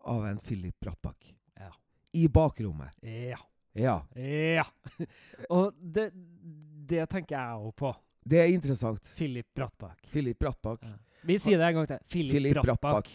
av 0.07 0.23
en 0.29 0.39
Filip 0.39 0.77
Brattbakk. 0.79 1.33
Ja. 1.59 1.71
I 2.15 2.27
bakrommet. 2.27 2.95
Ja. 3.03 3.37
Ja. 3.77 3.99
Ja. 4.15 4.65
Og 5.55 5.73
det, 5.79 6.09
det 6.89 7.05
tenker 7.11 7.35
jeg 7.37 7.63
òg 7.69 7.73
på. 7.79 7.93
Det 8.29 8.41
er 8.43 8.51
interessant. 8.53 9.11
Philip 9.17 9.47
Brattbakk. 9.55 10.01
Philip 10.11 10.39
Brattbakk. 10.41 10.83
Ja. 10.85 10.97
Vi 11.29 11.35
sier 11.41 11.59
det 11.59 11.67
en 11.69 11.79
gang 11.81 11.87
til. 11.89 11.99
Philip, 12.09 12.31
Philip 12.35 12.61
Brattbakk. 12.63 13.09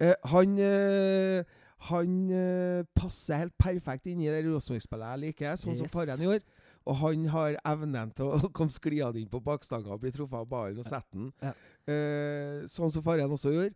Eh, 0.00 0.14
han 0.32 0.58
eh, 0.60 1.44
han 1.86 2.12
eh, 2.32 2.82
passer 2.96 3.42
helt 3.44 3.54
perfekt 3.60 4.06
inn 4.10 4.22
i 4.24 4.28
det 4.32 4.40
Rosenborg-spillet 4.46 5.12
jeg 5.12 5.22
liker, 5.26 5.58
sånn 5.60 5.76
som 5.76 5.86
Yes. 5.86 5.92
faren 5.94 6.22
gjorde. 6.24 6.44
Og 6.86 6.96
han 7.02 7.24
har 7.32 7.56
evnen 7.66 8.10
til 8.16 8.30
å 8.32 8.48
komme 8.56 8.72
skliende 8.72 9.20
inn 9.20 9.28
på 9.30 9.40
bakstanga 9.44 9.92
og 9.94 10.00
bli 10.02 10.12
truffet 10.14 10.38
av 10.40 10.48
ballen 10.50 10.80
og 10.82 10.86
sette 10.88 11.12
den. 11.18 11.30
Ja. 11.42 11.52
Eh, 11.92 12.64
sånn 12.70 12.90
som 12.94 13.04
faren 13.06 13.30
også 13.36 13.52
gjorde. 13.54 13.74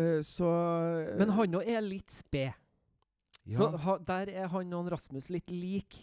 Eh, 0.00 0.20
så 0.26 0.48
Men 1.20 1.30
han 1.36 1.54
òg 1.60 1.68
er 1.70 1.84
litt 1.84 2.10
sped. 2.14 2.52
Ja, 3.46 3.56
Så 3.58 3.68
ha, 3.84 3.96
der 3.98 4.30
er 4.32 4.48
han 4.48 4.72
og 4.72 4.90
Rasmus 4.92 5.30
litt 5.30 5.50
lik, 5.50 5.96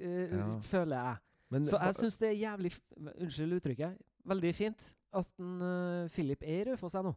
uh, 0.00 0.34
Ja. 0.34 0.58
føler 0.60 0.96
jeg. 0.96 1.16
men 1.50 1.64
Så 1.64 1.78
jeg 1.80 1.94
syns 1.94 2.18
det 2.18 2.28
er 2.28 2.38
jævlig 2.42 2.72
Unnskyld 2.98 3.52
uttrykket. 3.60 3.98
Veldig 4.28 4.54
fint 4.54 4.94
at 5.12 5.30
en, 5.38 5.62
uh, 5.62 6.08
Philip 6.08 6.42
er 6.42 6.60
i 6.60 6.70
Raufoss 6.70 6.94
ennå. 6.94 7.14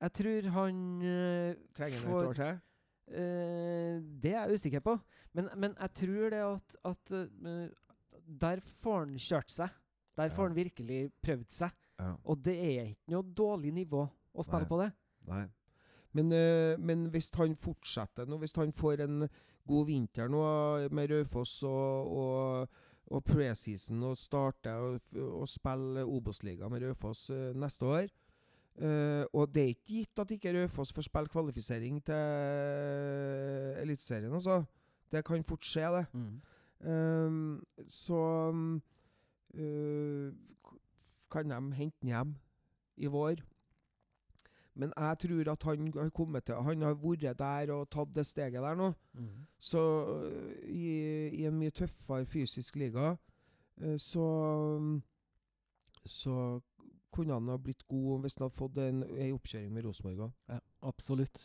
Jeg 0.00 0.12
tror 0.16 0.48
han 0.56 0.76
uh, 1.02 1.54
Trenger 1.76 2.00
han 2.00 2.08
et 2.10 2.26
år 2.30 2.32
til? 2.40 2.60
Uh, 3.10 4.00
det 4.22 4.32
er 4.34 4.46
jeg 4.46 4.54
usikker 4.54 4.80
på. 4.80 4.96
Men, 5.34 5.48
men 5.56 5.74
jeg 5.78 5.92
tror 5.94 6.30
det 6.32 6.40
at, 6.42 6.76
at 6.84 7.12
eh, 7.12 7.68
Der 8.40 8.60
får 8.82 8.98
han 9.04 9.12
kjørt 9.18 9.50
seg. 9.50 9.68
Der 10.18 10.28
får 10.34 10.48
han 10.48 10.56
virkelig 10.56 11.12
prøvd 11.22 11.50
seg. 11.54 11.70
Ja. 12.00 12.14
Og 12.24 12.40
det 12.44 12.56
er 12.58 12.88
ikke 12.90 13.12
noe 13.14 13.22
dårlig 13.36 13.70
nivå 13.76 14.02
å 14.34 14.42
spille 14.46 14.64
Nei. 14.64 14.70
på 14.72 14.78
det. 14.80 14.88
Nei. 15.28 15.44
Men, 16.12 16.32
eh, 16.34 16.74
men 16.78 17.06
hvis 17.12 17.30
han 17.38 17.54
fortsetter 17.58 18.26
nå, 18.26 18.38
hvis 18.42 18.56
han 18.58 18.72
får 18.74 19.04
en 19.04 19.26
god 19.70 19.86
vinter 19.86 20.30
nå 20.30 20.42
med 20.90 21.12
Raufoss 21.12 21.60
og, 21.68 22.10
og, 22.22 22.80
og 23.14 23.24
preseason 23.26 24.02
og 24.08 24.18
starter 24.18 24.98
å, 25.20 25.44
spille 25.46 26.02
Obos-liga 26.06 26.70
med 26.72 26.82
Raufoss 26.82 27.28
eh, 27.34 27.52
neste 27.54 27.86
år 27.86 28.08
eh, 28.08 29.22
Og 29.30 29.52
det 29.54 29.62
er 29.62 29.74
ikke 29.76 30.00
gitt 30.00 30.24
at 30.24 30.34
ikke 30.34 30.54
Raufoss 30.56 30.94
får 30.96 31.06
spille 31.06 31.30
kvalifisering 31.30 32.02
til 32.06 33.80
Eliteserien, 33.84 34.32
altså. 34.34 34.64
Det 35.10 35.24
kan 35.26 35.42
fort 35.46 35.66
skje, 35.66 35.88
det. 35.90 36.04
Så 37.90 38.18
um, 38.48 38.82
øh, 39.54 40.32
kan 41.30 41.50
de 41.50 41.72
hente 41.74 41.96
den 42.00 42.08
hjem 42.08 42.34
i 42.96 43.06
vår. 43.10 43.42
Men 44.80 44.92
jeg 44.96 45.18
tror 45.24 45.50
at 45.52 45.66
han 45.68 45.90
har 45.96 46.10
kommet 46.16 46.44
til 46.48 46.54
Han 46.66 46.82
har 46.86 46.94
vært 47.02 47.38
der 47.38 47.72
og 47.74 47.86
tatt 47.92 48.14
det 48.16 48.24
steget 48.26 48.62
der 48.64 48.74
nå. 48.78 48.90
Mm. 49.14 49.46
Så 49.60 49.82
øh, 50.24 50.54
i, 50.68 50.88
i 51.40 51.44
en 51.48 51.58
mye 51.60 51.70
tøffere 51.70 52.26
fysisk 52.26 52.76
liga 52.80 53.12
øh, 53.80 53.96
så 54.00 54.24
um, 54.80 55.02
Så 56.04 56.60
kunne 57.12 57.34
han 57.34 57.48
ha 57.50 57.56
blitt 57.58 57.82
god 57.90 58.20
hvis 58.22 58.36
han 58.38 58.46
hadde 58.46 58.56
fått 58.56 58.78
en, 58.78 59.02
en 59.04 59.32
oppkjøring 59.34 59.72
med 59.74 59.84
Rosenborg 59.84 60.20
òg. 60.28 60.32
Ja, 60.48 60.58
absolutt. 60.86 61.40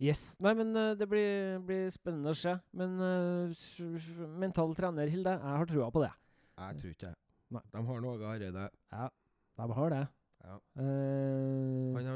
Yes. 0.00 0.22
Nei, 0.40 0.52
men 0.56 0.72
det 0.98 1.06
blir, 1.08 1.58
blir 1.64 1.86
spennende 1.92 2.32
å 2.32 2.36
se. 2.36 2.54
Men 2.76 2.96
s- 3.54 4.16
mental 4.40 4.74
trener, 4.76 5.08
Hilde, 5.12 5.36
jeg 5.36 5.56
har 5.60 5.68
trua 5.70 5.90
på 5.92 6.02
det. 6.02 6.10
Jeg 6.56 6.80
tror 6.80 6.90
ikke 6.94 7.10
det. 7.12 7.62
De 7.76 7.82
har 7.90 8.00
noe 8.04 8.16
Hareide. 8.24 8.66
Ja, 8.92 9.06
de 9.60 9.68
har 9.78 9.92
det. 9.94 10.02
Ja. 10.46 10.56
Han 10.80 10.90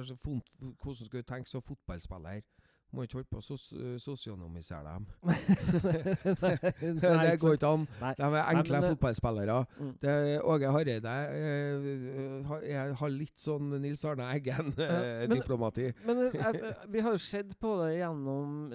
har 0.00 0.16
funnet 0.24 0.44
hvordan 0.82 1.04
skal 1.04 1.22
du 1.22 1.28
tenke 1.28 1.50
som 1.50 1.62
fotballspiller? 1.62 2.42
Må 2.90 3.04
ikke 3.06 3.20
holde 3.20 3.28
på 3.30 3.38
å 3.38 3.44
sos 3.44 3.68
sosionomisere 4.02 4.80
dem. 4.82 5.04
Det 7.02 7.34
går 7.38 7.54
ikke 7.54 7.68
an. 7.68 7.84
De 8.18 8.26
er 8.26 8.48
enkle 8.50 8.74
Nei, 8.74 8.80
det- 8.80 8.90
fotballspillere. 8.96 9.58
Mm. 9.78 9.92
Det, 10.02 10.14
Åge 10.42 10.72
Hareide 10.74 11.12
eh, 11.36 12.50
jeg 12.66 12.96
har 12.98 13.12
litt 13.14 13.38
sånn 13.38 13.76
Nils 13.78 14.02
Arne 14.10 14.26
Eggen-diplomati. 14.34 15.86
Men 16.02 16.24
men 16.24 16.34
jeg, 16.34 16.74
vi 16.90 17.04
har 17.06 17.14
jo 17.14 17.22
sett 17.22 17.54
på 17.62 17.76
det 17.84 17.92
gjennom 18.00 18.74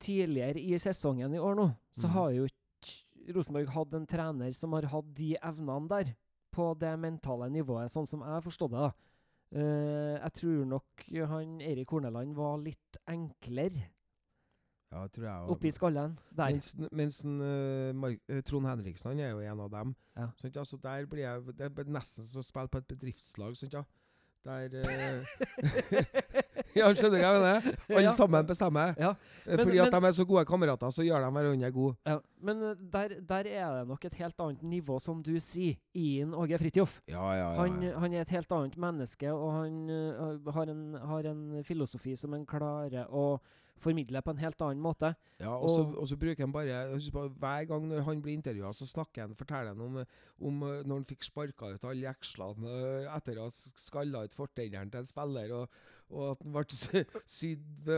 tidligere 0.00 0.62
i 0.62 0.80
sesongen 0.80 1.36
i 1.36 1.42
år 1.50 1.60
nå. 1.60 1.68
Så 2.00 2.08
mm. 2.08 2.16
har 2.16 2.32
jo 2.38 2.48
ikke 2.48 2.60
Rosenborg 3.36 3.76
hatt 3.76 3.94
en 3.94 4.08
trener 4.08 4.56
som 4.56 4.72
har 4.72 4.88
hatt 4.88 5.14
de 5.20 5.34
evnene 5.36 5.92
der. 5.92 6.16
På 6.50 6.72
det 6.74 6.96
mentale 6.98 7.46
nivået, 7.52 7.92
sånn 7.92 8.08
som 8.10 8.24
jeg 8.24 8.32
har 8.32 8.42
forstått 8.42 8.72
det. 8.72 8.88
da. 8.88 9.09
Eh, 9.50 10.16
jeg 10.16 10.32
tror 10.38 10.66
nok 10.70 11.06
han 11.32 11.56
Eirik 11.60 11.90
Horneland 11.90 12.36
var 12.38 12.60
litt 12.62 12.98
enklere 13.10 13.88
ja, 14.90 15.06
tror 15.06 15.24
jeg 15.24 15.34
også. 15.34 15.54
oppi 15.54 15.70
skallen 15.70 16.18
der. 16.30 16.50
Mens, 16.50 16.76
mens 16.92 17.20
en, 17.24 17.40
eh, 17.40 17.94
Mark, 17.94 18.18
eh, 18.28 18.42
Trond 18.42 18.66
Henriksen 18.66 19.10
han 19.10 19.20
er 19.20 19.30
jo 19.30 19.40
en 19.40 19.60
av 19.60 19.70
dem. 19.70 19.94
Ja. 20.16 20.28
Sånn, 20.36 20.54
altså, 20.58 20.78
der 20.82 21.06
blir 21.06 21.22
jeg, 21.22 21.56
det 21.58 21.66
er 21.66 21.90
nesten 21.90 22.26
som 22.26 22.42
å 22.42 22.46
spille 22.46 22.70
på 22.70 22.78
et 22.78 22.88
bedriftslag. 22.90 23.54
Sånn, 23.58 23.70
ja. 23.74 23.84
Der 24.44 24.72
eh, 24.72 25.24
Ja, 26.78 26.86
skjønner 26.94 27.16
du 27.18 27.18
hva 27.18 27.30
jeg 27.34 27.40
mener? 27.42 27.78
Alle 27.90 28.02
Ja. 28.06 28.12
sammen 28.14 28.46
bestemmer. 28.46 28.94
Ja, 28.98 29.10
Eh, 29.46 29.56
men- 29.56 29.66
Fordi 29.66 29.78
at 29.78 29.92
men- 29.92 30.02
de 30.02 30.06
er 30.06 30.12
så 30.12 30.24
gode 30.24 30.44
kamerater, 30.44 30.86
så 30.90 31.02
gjør 31.02 31.24
de 31.24 31.30
hverandre 31.32 31.70
gode. 31.72 31.96
Ja, 32.06 32.18
men 32.42 32.62
eh, 32.62 32.74
der, 32.92 33.08
der 33.28 33.44
er 33.48 33.78
det 33.78 33.88
nok 33.88 34.04
et 34.04 34.14
helt 34.14 34.34
annet 34.40 34.62
nivå, 34.62 34.98
som 35.00 35.22
du 35.22 35.32
sier, 35.40 35.74
Ian 35.94 36.34
Åge 36.34 36.58
Fridtjof. 36.58 37.00
Ja, 37.08 37.32
ja, 37.32 37.52
ja. 37.54 37.60
Han, 37.60 37.82
han 37.82 38.12
er 38.14 38.20
et 38.20 38.28
helt 38.30 38.52
annet 38.52 38.76
menneske, 38.78 39.32
og 39.32 39.52
han 39.62 39.90
uh, 39.90 40.52
har, 40.52 40.62
en, 40.70 40.94
har 40.94 41.26
en 41.26 41.64
filosofi 41.64 42.16
som 42.16 42.32
han 42.32 42.46
klarer 42.46 43.06
å 43.10 43.40
formidle 43.80 44.20
på 44.22 44.30
en 44.34 44.42
helt 44.42 44.60
annen 44.62 44.82
måte. 44.84 45.14
Ja, 45.40 45.54
og 45.56 45.70
så, 45.72 45.82
Og- 45.86 45.98
og 46.02 46.08
så 46.10 46.16
bruker 46.20 46.44
han 46.44 46.52
bare 46.52 46.98
på, 47.12 47.28
Hver 47.40 47.64
gang 47.70 47.88
når 47.88 48.02
han 48.06 48.22
blir 48.22 48.36
intervjua, 48.36 48.72
så 48.76 48.86
snakker 48.86 49.22
han, 49.26 49.34
forteller 49.38 49.72
han 49.74 49.80
om, 49.80 49.96
om 50.40 50.62
eh, 50.68 50.82
når 50.84 50.94
han 51.00 51.04
fikk 51.08 51.24
sparka 51.24 51.72
ut 51.74 51.84
alle 51.84 52.04
jekslene 52.06 52.68
eh, 52.68 53.16
etter 53.16 53.40
å 53.40 53.48
ha 53.48 53.50
skalla 53.50 54.24
ut 54.24 54.34
fortennene 54.36 54.90
til 54.90 55.00
en 55.00 55.06
spiller, 55.08 55.52
og, 55.62 55.68
og 56.10 56.24
at 56.32 56.42
han 56.42 56.52
ble 56.54 56.64
sy- 56.74 57.04
sydd 57.30 57.88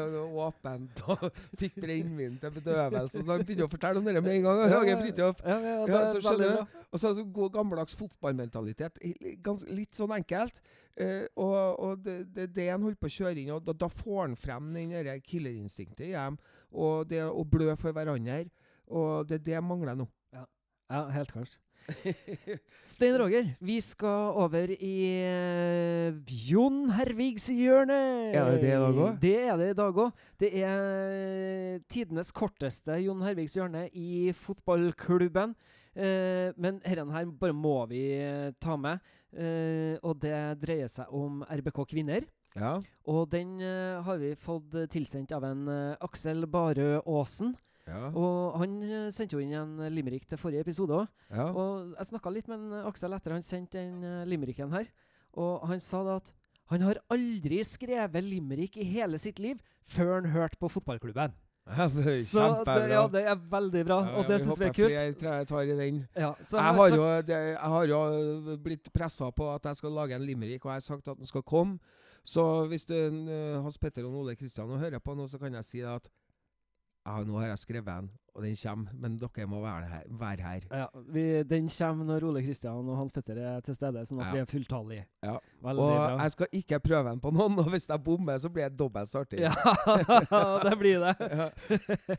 åpent 0.44 1.02
og 1.14 1.24
fikk 1.58 1.78
brennevin 1.80 2.38
til 2.42 2.54
bedøvelse. 2.58 3.22
Så 3.22 3.26
han 3.32 3.44
begynner 3.46 3.66
å 3.68 3.72
fortelle 3.72 4.02
om 4.02 4.06
det 4.08 4.14
med 4.22 4.36
en 4.36 4.46
gang. 4.46 4.62
Ja. 4.68 4.98
Fridtjof. 5.00 5.42
Ja, 5.46 5.58
ja, 5.64 5.74
Ja, 5.88 6.02
så 6.12 6.22
skjønner. 6.24 6.66
Og 6.92 7.00
så 7.00 7.08
er 7.10 7.18
det 7.18 7.26
god 7.32 7.52
gammeldags 7.56 7.96
fotballmentalitet. 7.96 8.98
litt 9.72 9.96
sånn 9.96 10.12
enkelt. 10.18 10.60
Eh, 11.00 11.24
og 11.40 11.80
og 11.80 12.02
det, 12.04 12.18
det 12.36 12.50
det 12.54 12.68
han 12.68 12.82
holder 12.84 13.00
på 13.00 13.08
å 13.08 13.14
kjøre 13.16 13.40
inn, 13.40 13.54
og 13.54 13.62
da, 13.64 13.72
da 13.72 13.88
får 13.88 14.18
han 14.26 14.34
frem 14.36 14.72
der 15.08 15.22
killerinstinktet 15.24 16.10
i 16.10 16.12
dem. 16.12 16.36
Og 16.72 17.08
det 17.08 17.22
å 17.24 17.44
blø 17.48 17.72
for 17.80 17.92
hverandre. 17.96 18.44
Og 18.92 19.24
det, 19.28 19.40
er 19.40 19.46
det 19.46 19.64
mangler 19.64 19.96
nå. 19.96 20.08
Ja, 20.92 21.06
helt 21.14 21.32
klart. 21.32 21.54
Stein 22.92 23.16
Roger, 23.20 23.48
vi 23.60 23.76
skal 23.84 24.38
over 24.42 24.72
i 24.74 24.96
uh, 25.26 26.32
Jon 26.48 26.90
Hervigs 26.96 27.48
hjørne. 27.52 27.98
Er 28.32 28.50
det 28.54 28.62
det 28.64 28.72
i 28.72 28.80
dag 28.80 28.88
også? 28.90 29.12
Det 29.22 29.34
er 29.38 29.56
det 29.60 29.70
i 29.72 29.78
dag 29.78 30.02
òg. 30.04 30.26
Det 30.42 30.50
er 30.62 31.80
tidenes 31.92 32.32
korteste 32.36 32.98
Jon 33.02 33.24
Hervigs 33.26 33.56
hjørne 33.58 33.86
i 33.92 34.32
fotballklubben. 34.36 35.56
Uh, 35.92 36.52
men 36.56 36.78
dette 36.82 37.08
her 37.14 37.34
bare 37.40 37.56
må 37.56 37.78
vi 37.90 38.06
eh, 38.16 38.52
ta 38.62 38.78
med. 38.80 39.02
Uh, 39.32 39.96
og 40.04 40.18
det 40.22 40.36
dreier 40.62 40.88
seg 40.92 41.10
om 41.16 41.42
RBK 41.48 41.84
Kvinner. 41.94 42.28
Ja. 42.58 42.76
Og 43.08 43.30
den 43.32 43.60
eh, 43.64 44.00
har 44.04 44.20
vi 44.20 44.34
fått 44.36 44.74
tilsendt 44.92 45.32
av 45.32 45.44
en 45.48 45.68
eh, 45.72 45.96
Aksel 46.04 46.46
Barø 46.50 47.00
Aasen. 47.00 47.54
Ja. 47.88 48.10
Og 48.14 48.58
han 48.62 48.76
eh, 48.86 49.08
sendte 49.10 49.34
jo 49.36 49.42
inn 49.42 49.54
en 49.58 49.80
limerick 49.94 50.28
til 50.30 50.38
forrige 50.38 50.62
episode 50.66 50.94
òg. 51.02 51.08
ja. 51.34 51.48
Og 51.50 51.94
jeg 51.98 52.10
snakka 52.12 52.30
litt 52.30 52.48
med 52.52 52.76
Aksel 52.86 53.12
etter 53.16 53.34
han 53.34 53.42
sendte 53.42 53.78
den 53.80 54.26
limericken 54.30 54.70
her. 54.72 54.86
Og 55.34 55.66
han 55.68 55.80
sa 55.82 56.02
da 56.06 56.16
at 56.20 56.32
han 56.72 56.80
har 56.86 57.00
aldri 57.12 57.58
skrevet 57.66 58.24
limerick 58.24 58.76
i 58.80 58.84
hele 58.86 59.18
sitt 59.20 59.38
liv 59.42 59.58
før 59.84 60.14
han 60.20 60.30
hørte 60.32 60.56
på 60.60 60.68
fotballklubben. 60.72 61.32
Ja, 61.62 61.86
Så 62.18 62.42
det, 62.66 62.90
ja, 62.90 63.02
det 63.06 63.20
er 63.22 63.36
veldig 63.38 63.82
bra, 63.86 63.98
Ja, 64.02 64.14
og 64.18 64.26
det 64.26 64.40
syns 64.42 64.58
vi 64.58 64.64
er 64.66 64.72
kult. 64.74 64.90
flere 64.90 65.34
jeg 65.38 65.46
tar 65.46 65.60
i 65.62 65.76
den. 65.78 66.00
Ja, 66.18 66.32
så 66.42 66.56
Jeg 66.58 66.74
har, 66.74 66.88
jo, 66.90 67.02
det, 67.22 67.36
jeg 67.52 67.70
har 67.74 67.84
jo 67.86 68.56
blitt 68.64 68.90
pressa 68.92 69.28
på 69.30 69.46
at 69.54 69.68
jeg 69.70 69.78
skal 69.78 69.94
lage 69.94 70.16
en 70.18 70.24
limerick, 70.26 70.64
og 70.66 70.72
jeg 70.72 70.80
har 70.80 70.86
sagt 70.88 71.06
at 71.12 71.16
den 71.20 71.24
skal 71.28 71.42
komme. 71.46 71.78
Så 72.26 72.66
hvis 72.66 72.84
du, 72.84 72.94
eh, 72.96 73.62
Hans 73.62 73.78
Petter 73.78 74.02
og 74.08 74.14
Ole 74.24 74.34
Kristian 74.34 74.74
hører 74.74 74.98
på 74.98 75.14
nå, 75.14 75.28
så 75.30 75.38
kan 75.38 75.54
jeg 75.54 75.64
si 75.64 75.80
at 75.86 76.10
ja, 77.06 77.14
nå 77.26 77.38
har 77.40 77.48
jeg 77.48 77.58
skrevet 77.58 77.88
en, 77.98 78.10
og 78.34 78.42
den 78.46 78.54
kommer, 78.56 78.92
men 79.02 79.16
dere 79.20 79.46
må 79.50 79.58
være 79.60 79.88
her. 79.90 80.04
Være 80.20 80.42
her. 80.46 80.66
ja, 80.70 80.86
vi, 81.12 81.24
Den 81.42 81.66
kommer 81.68 82.04
når 82.08 82.24
Ole 82.28 82.42
Kristian 82.46 82.88
og 82.88 82.96
Hans 82.96 83.12
Petter 83.12 83.36
er 83.36 83.60
til 83.66 83.74
stede, 83.74 84.04
sånn 84.08 84.20
at 84.22 84.28
Ja. 84.28 84.32
vi 84.32 84.38
er 84.40 84.46
fulltallige. 84.46 85.04
Ja. 85.22 85.34
Veldig 85.62 85.82
Og 85.82 85.90
bra. 85.92 86.18
jeg 86.22 86.30
skal 86.30 86.46
ikke 86.52 86.80
prøve 86.80 87.10
den 87.10 87.20
på 87.20 87.32
noen, 87.34 87.58
og 87.58 87.68
hvis 87.74 87.88
jeg 87.88 88.02
bommer, 88.04 88.38
så 88.38 88.48
blir 88.48 88.68
det 88.70 88.78
dobbelt 88.78 89.10
så 89.10 89.20
artig. 89.26 89.40
Ja, 89.42 89.52
det 90.68 90.78
blir 90.78 91.00
det. 91.02 92.18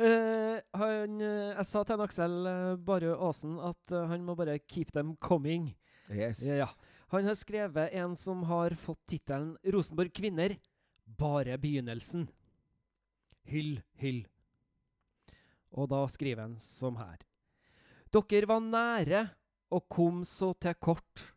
Eh, 0.00 0.56
han, 0.72 1.18
eh, 1.20 1.50
jeg 1.52 1.66
sa 1.68 1.82
til 1.84 2.00
Aksel 2.00 2.36
uh, 2.48 2.76
Barø 2.80 3.10
Aasen 3.28 3.58
at 3.60 3.92
eh, 3.92 4.06
han 4.08 4.22
må 4.24 4.32
bare 4.34 4.54
keep 4.64 4.88
them 4.96 5.10
coming. 5.20 5.66
Yes. 6.08 6.40
Ja. 6.48 6.70
Han 7.12 7.28
har 7.28 7.36
skrevet 7.36 7.92
en 8.00 8.16
som 8.16 8.40
har 8.48 8.72
fått 8.80 9.02
tittelen 9.06 9.50
'Rosenborg 9.60 10.08
kvinner 10.16 10.56
bare 11.04 11.58
begynnelsen'. 11.60 12.24
Hyll, 13.50 13.80
hyll. 14.00 14.22
Og 15.72 15.88
da 15.90 16.02
skriver 16.12 16.44
han 16.44 16.56
som 16.60 16.98
her. 17.00 17.18
Dere 18.12 18.48
var 18.50 18.60
nære 18.60 19.22
og 19.72 19.86
kom 19.88 20.20
så 20.28 20.52
til 20.60 20.74
kort, 20.84 21.32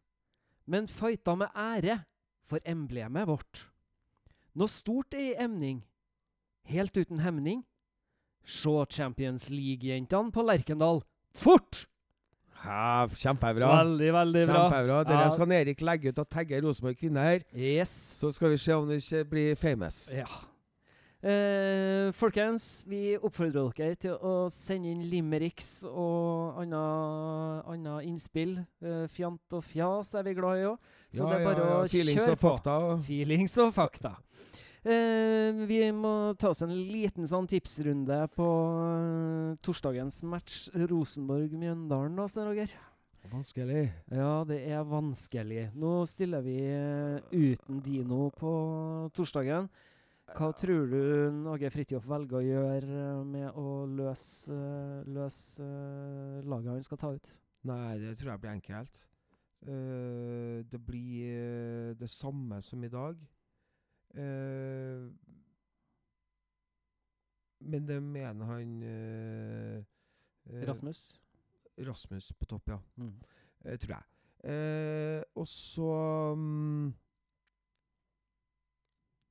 men 0.68 0.88
fighta 0.91 1.36
med 1.39 1.54
ære 1.56 2.02
for 2.44 2.60
emblemet 2.68 3.30
vårt. 3.30 3.62
Noe 4.56 4.68
stort 4.72 5.15
er 5.15 5.30
i 5.32 5.36
emning, 5.46 5.82
helt 6.68 6.96
uten 6.98 7.20
hemning. 7.24 7.63
Se 8.46 8.70
Champions 8.94 9.48
League-jentene 9.50 10.32
på 10.36 10.44
Lerkendal. 10.46 11.00
Fort! 11.36 11.86
Ja, 12.65 13.06
kjempebra. 13.13 13.68
Veldig, 13.84 14.12
veldig 14.13 14.44
bra. 14.50 14.60
Kjempebra. 14.65 15.00
Dere 15.06 15.24
Ja. 15.26 15.30
skal 15.34 15.52
Erik 15.52 15.82
legge 15.82 16.10
ut 16.10 16.20
og 16.20 16.30
tagge 16.30 16.62
Rosenborg 16.62 16.98
kvinner. 16.98 17.44
Yes. 17.54 17.89
Så 18.20 18.32
skal 18.34 18.50
vi 18.50 18.58
se 18.58 18.74
om 18.74 18.88
du 18.88 18.94
ikke 18.96 19.24
blir 19.30 19.56
famous. 19.56 20.10
Ja. 20.12 20.26
Eh, 21.25 22.11
folkens, 22.13 22.83
vi 22.85 23.15
oppfordrer 23.17 23.71
dere 23.73 23.97
til 23.97 24.13
å 24.21 24.45
sende 24.53 24.91
inn 24.91 25.07
limericks 25.09 25.79
og 25.89 26.59
anna, 26.61 26.81
anna 27.65 27.95
innspill. 28.05 28.59
Eh, 28.85 29.07
fjant 29.09 29.55
og 29.57 29.63
fjas 29.65 30.11
er 30.19 30.27
vi 30.27 30.35
glad 30.38 30.61
i 30.61 30.67
òg, 30.69 30.91
så 31.09 31.25
det 31.25 31.39
er 31.39 31.47
bare 31.47 31.63
å 31.65 31.79
Feelings 31.89 32.27
kjøre 32.27 32.38
på. 32.38 32.51
fakta. 32.51 32.75
Feelings 33.07 33.57
og 33.63 33.71
fakta. 33.73 34.11
Eh, 34.85 35.63
vi 35.65 35.79
må 35.97 36.35
ta 36.38 36.51
oss 36.53 36.61
en 36.61 36.75
liten 36.91 37.25
sånn 37.25 37.49
tipsrunde 37.49 38.19
på 38.38 38.45
uh, 38.45 39.55
torsdagens 39.65 40.21
match 40.29 40.67
Rosenborg-Mjøndalen, 40.77 42.21
Roger. 42.21 42.75
Vanskelig. 43.31 43.88
Ja, 44.13 44.43
det 44.45 44.61
er 44.69 44.85
vanskelig. 44.85 45.71
Nå 45.73 45.95
stiller 46.05 46.45
vi 46.45 46.59
uh, 46.69 47.17
uten 47.33 47.81
Dino 47.81 48.29
på 48.38 48.53
torsdagen. 49.17 49.71
Hva 50.33 50.49
tror 50.57 50.88
du 50.89 51.49
Åge 51.51 51.69
Fridtjof 51.69 52.05
velger 52.09 52.39
å 52.39 52.45
gjøre 52.45 53.01
eh, 53.01 53.25
med 53.29 53.59
å 53.61 53.85
løse, 53.88 54.53
eh, 54.53 55.03
løse 55.13 55.63
eh, 55.63 56.47
laget 56.49 56.71
han 56.73 56.88
skal 56.88 56.99
ta 57.01 57.11
ut? 57.13 57.29
Nei, 57.69 57.97
det 58.01 58.15
tror 58.17 58.33
jeg 58.33 58.41
blir 58.41 58.55
enkelt. 58.55 59.03
Uh, 59.65 60.61
det 60.69 60.77
blir 60.85 61.95
det 61.97 62.09
samme 62.11 62.59
som 62.61 62.83
i 62.85 62.89
dag. 62.93 63.17
Uh, 64.13 65.09
men 67.65 67.88
det 67.88 67.97
mener 68.03 68.45
han 68.45 68.75
uh, 68.83 70.67
Rasmus? 70.67 71.01
Rasmus 71.88 72.29
på 72.38 72.45
topp, 72.45 72.75
ja. 72.75 72.77
Mm. 73.01 73.15
tror 73.81 73.95
jeg. 73.95 75.25
Og 75.35 75.47
så 75.49 75.89
mm, 76.38 76.93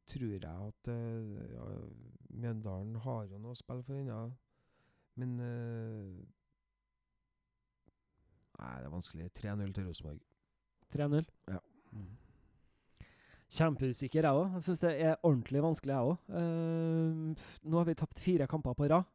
tror 0.06 0.32
jeg 0.32 0.42
at 0.44 0.90
eh, 0.92 1.52
ja, 1.54 1.68
Mjøndalen 2.34 2.96
har 3.04 3.28
jo 3.30 3.38
noe 3.38 3.54
å 3.54 3.58
spille 3.58 3.84
for 3.86 3.98
ennå. 3.98 4.18
Men 5.20 5.36
uh, 5.38 6.24
Nei, 8.58 8.72
det 8.80 8.88
er 8.88 8.92
vanskelig. 8.92 9.28
3-0 9.38 9.72
til 9.74 9.86
Rosenborg. 9.86 10.20
3-0? 10.94 11.28
Ja. 11.50 11.60
Mm. 11.94 12.12
Kjempeusikker, 13.54 14.26
jeg 14.26 14.40
òg. 14.40 14.56
Jeg 14.56 14.66
syns 14.66 14.82
det 14.82 14.92
er 14.98 15.16
ordentlig 15.22 15.62
vanskelig, 15.62 15.94
jeg 15.94 16.10
òg. 16.10 17.40
nå 17.62 17.78
har 17.78 17.86
vi 17.86 17.96
tapt 17.98 18.22
fire 18.22 18.46
kamper 18.50 18.74
på 18.78 18.90
rad. 18.90 19.10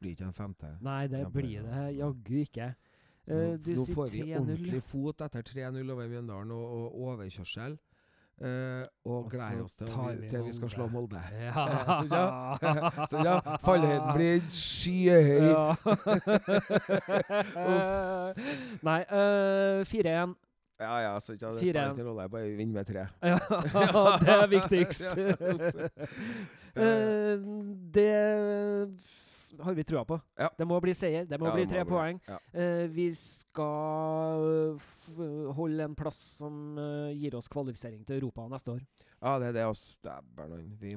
Blir 0.00 0.16
ikke 0.16 0.28
en 0.28 0.36
femte. 0.36 0.74
Nei, 0.84 1.02
det 1.12 1.22
kampen. 1.24 1.40
blir 1.40 1.64
det 1.64 1.82
ja. 1.82 1.88
jaggu 2.04 2.36
ikke. 2.44 2.72
Nå, 2.72 2.96
Eh, 3.26 3.56
du 3.58 3.72
nå 3.74 3.82
sier 3.82 3.96
får 3.96 4.10
vi 4.12 4.22
ordentlig 4.38 4.80
fot 4.86 5.22
etter 5.26 5.42
3-0 5.48 5.90
over 5.90 6.10
Mjøndalen 6.10 6.52
og, 6.54 6.66
og 6.76 7.00
overkjørsel. 7.10 7.74
Eh, 8.36 8.84
og 9.04 9.12
Og 9.24 9.30
gleder 9.30 9.62
oss 9.64 9.76
til, 9.76 9.86
vi, 10.20 10.28
til 10.28 10.42
vi 10.44 10.52
skal 10.52 10.70
slå 10.70 10.86
Molde. 10.92 11.20
Ja. 11.46 11.52
Så 12.02 12.16
ja. 12.16 13.06
Så 13.10 13.22
ja, 13.24 13.38
fallhøyden 13.64 14.12
blir 14.14 14.40
skyhøy. 14.52 15.46
Ja. 15.48 15.74
Nei, 18.88 19.00
uh, 19.08 19.80
4-1. 19.88 20.34
Ja 20.80 20.96
ja, 21.00 21.20
så 21.20 21.32
ikke, 21.32 21.46
det 21.46 21.58
spiller 21.64 21.88
ikke 21.88 22.02
noen 22.04 22.08
rolle. 22.10 22.28
Bare 22.28 22.50
vinn 22.58 22.72
med 22.76 22.84
tre. 22.84 23.06
Ja, 23.24 23.38
det 24.20 24.34
er 24.34 24.46
viktigst. 24.52 25.16
uh, 26.76 27.36
det 27.96 28.12
har 29.62 29.74
vi 29.74 29.84
trua 29.84 30.04
på. 30.04 30.18
Ja. 30.38 30.48
Det 30.58 30.66
må 30.68 30.78
bli 30.82 30.94
seier. 30.96 31.26
Det 31.28 31.38
må 31.40 31.48
Ja, 31.48 31.54
bli 31.54 31.66
tre 31.70 31.84
må 31.84 31.96
poeng. 31.96 32.20
Ja. 32.28 32.38
Uh, 32.54 32.84
vi 32.92 33.08
skal 33.14 34.76
f 34.76 34.92
holde 35.56 35.84
en 35.84 35.94
plass 35.98 36.18
som 36.40 36.76
uh, 36.78 37.12
gir 37.14 37.36
oss 37.38 37.48
kvalifisering 37.52 38.04
til 38.06 38.20
Europa 38.20 38.46
neste 38.52 38.74
år. 38.74 38.82
Ja, 39.22 39.38
det 39.40 39.48
er 39.48 39.56
det 39.56 39.64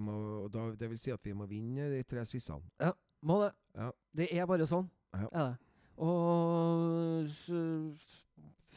må 0.03 0.47
da, 0.51 0.69
Det 0.75 0.89
vil 0.89 0.99
si 0.99 1.11
at 1.11 1.23
vi 1.23 1.33
må 1.33 1.47
vinne 1.49 1.89
de 1.93 2.03
tre 2.03 2.25
siste. 2.25 2.57
Ja, 2.79 2.91
Må 3.21 3.41
det. 3.43 3.51
Ja. 3.75 3.91
Det 4.15 4.29
er 4.35 4.45
bare 4.47 4.67
sånn. 4.67 4.89
Ja. 5.13 5.27
Er 5.31 5.49
det. 5.49 5.57
Og 5.99 7.27
så, 7.35 7.63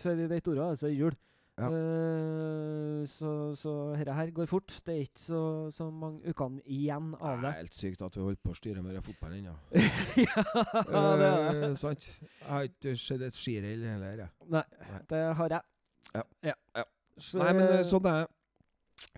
før 0.03 0.17
vi 0.19 0.31
vet 0.33 0.49
ordet, 0.49 0.79
så 0.79 0.89
er 0.89 0.91
det 0.91 0.99
jul. 0.99 1.19
Ja. 1.63 1.69
Uh, 1.71 3.07
så, 3.09 3.31
så 3.59 3.73
dette 3.97 4.15
her 4.17 4.31
går 4.35 4.51
fort. 4.51 4.75
Det 4.87 4.95
er 4.95 5.05
ikke 5.07 5.23
så, 5.23 5.43
så 5.75 5.89
mange 5.91 6.33
ukene 6.33 6.63
igjen 6.67 7.13
av 7.19 7.39
Det 7.39 7.45
det. 7.45 7.53
er 7.53 7.59
helt 7.63 7.79
sykt 7.79 8.05
at 8.07 8.19
vi 8.19 8.25
holder 8.27 8.43
på 8.43 8.55
å 8.55 8.59
styre 8.59 8.85
med 8.85 9.01
fotballen 9.07 9.45
ennå. 9.45 9.57
ja, 10.27 10.45
det 10.89 11.03
er 11.03 11.23
det. 11.23 11.33
Eh, 11.71 11.75
sant? 11.79 12.09
Jeg 12.23 12.51
har 12.51 12.69
ikke 12.71 12.97
sett 12.99 13.27
et 13.29 13.39
skirenn 13.39 13.87
heller. 13.89 14.27
Nei, 14.53 14.65
Nei. 14.91 15.01
det 15.15 15.25
har 15.41 15.57
jeg. 15.59 15.69
Ja. 16.13 16.27
Ja. 16.53 16.87
Så, 17.19 17.39
Nei, 17.43 17.53
men 17.57 17.67
eh, 17.69 17.83
sånn 17.87 18.07
er 18.11 18.23
det. 18.23 18.31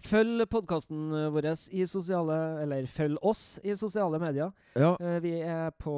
Følg 0.04 0.44
podkasten 0.52 1.12
vår 1.32 1.46
i 1.72 1.84
sosiale 1.88 2.34
Eller 2.62 2.86
følg 2.90 3.16
oss 3.24 3.58
i 3.64 3.72
sosiale 3.78 4.18
medier. 4.20 4.50
Ja. 4.76 4.94
Eh, 5.00 5.18
Vi 5.24 5.32
er 5.40 5.70
på 5.80 5.94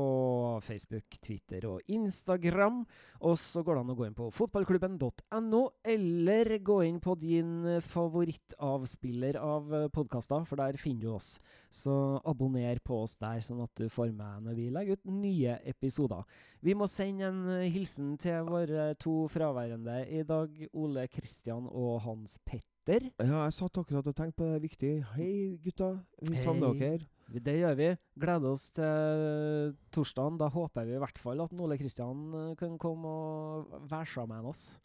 Facebook, 0.63 1.19
Twitter 1.23 1.67
og 1.67 1.81
Instagram. 1.91 2.85
Og 3.27 3.39
så 3.41 3.63
går 3.65 3.75
det 3.75 3.83
an 3.83 3.91
å 3.95 3.97
gå 3.99 4.07
inn 4.07 4.17
på 4.17 4.29
fotballklubben.no, 4.35 5.63
eller 5.85 6.59
gå 6.61 6.77
inn 6.87 7.01
på 7.01 7.17
din 7.19 7.53
eh, 7.67 7.81
favorittavspiller 7.81 9.39
av 9.41 9.73
podkaster, 9.95 10.45
for 10.47 10.61
der 10.61 10.79
finner 10.81 11.07
du 11.07 11.15
oss. 11.15 11.39
Så 11.73 12.21
abonner 12.25 12.79
på 12.85 13.03
oss 13.07 13.17
der, 13.17 13.41
sånn 13.45 13.65
at 13.65 13.73
du 13.81 13.89
får 13.93 14.13
med 14.13 14.47
når 14.47 14.59
vi 14.61 14.69
legger 14.71 15.01
ut 15.01 15.11
nye 15.11 15.59
episoder. 15.65 16.23
Vi 16.61 16.77
må 16.77 16.87
sende 16.91 17.31
en 17.31 17.43
eh, 17.57 17.67
hilsen 17.73 18.15
til 18.23 18.47
våre 18.49 18.93
to 19.01 19.25
fraværende 19.33 20.03
i 20.13 20.23
dag, 20.29 20.53
Ole 20.77 21.09
Kristian 21.09 21.67
og 21.71 22.03
Hans 22.07 22.39
Petter. 22.45 22.76
Ja, 23.19 23.43
jeg 23.47 23.55
satt 23.57 23.79
akkurat 23.81 24.07
og 24.07 24.15
tenkte 24.15 24.39
på 24.39 24.49
det 24.53 24.63
viktig. 24.63 24.91
Hei, 25.17 25.31
gutta. 25.65 25.97
Vi 26.23 26.39
savner 26.39 26.71
Hei. 26.75 26.79
dere. 26.79 27.41
Det 27.43 27.57
gjør 27.59 27.75
vi. 27.81 27.89
Gleder 28.23 28.53
oss 28.55 28.69
til 28.77 29.73
torsdagen. 29.91 30.39
Da 30.39 30.47
håper 30.55 30.87
vi 30.87 30.95
i 30.95 31.01
hvert 31.03 31.19
fall 31.19 31.43
at 31.43 31.55
Ole 31.59 31.79
Kristian 31.81 32.29
eh, 32.31 32.53
kan 32.61 32.77
komme 32.79 33.11
og 33.11 33.89
være 33.91 34.07
sammen 34.13 34.39
med 34.39 34.53
oss. 34.53 34.79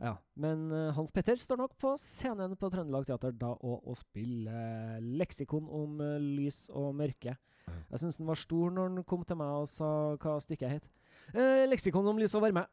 Ja. 0.00 0.16
Men 0.40 0.70
eh, 0.74 0.90
Hans 0.96 1.12
Petter 1.14 1.38
står 1.38 1.60
nok 1.60 1.76
på 1.78 1.92
scenen 2.00 2.56
på 2.58 2.70
Trøndelag 2.72 3.06
Teater 3.06 3.34
da 3.36 3.52
og, 3.54 3.86
og 3.86 3.98
spiller 4.00 4.98
leksikon 5.04 5.68
om 5.70 6.00
eh, 6.02 6.18
lys 6.40 6.64
og 6.74 6.94
mørke. 6.98 7.36
Jeg 7.70 8.02
syns 8.02 8.18
den 8.18 8.26
var 8.26 8.40
stor 8.40 8.74
når 8.74 8.88
han 8.90 9.06
kom 9.06 9.22
til 9.22 9.38
meg 9.38 9.62
og 9.62 9.68
sa 9.70 9.90
hva 10.18 10.38
stykket 10.42 10.80
het. 10.80 10.90
Eh, 11.34 11.68
leksikon 11.70 12.10
om 12.10 12.18
lys 12.18 12.34
og 12.34 12.48
varme. 12.48 12.66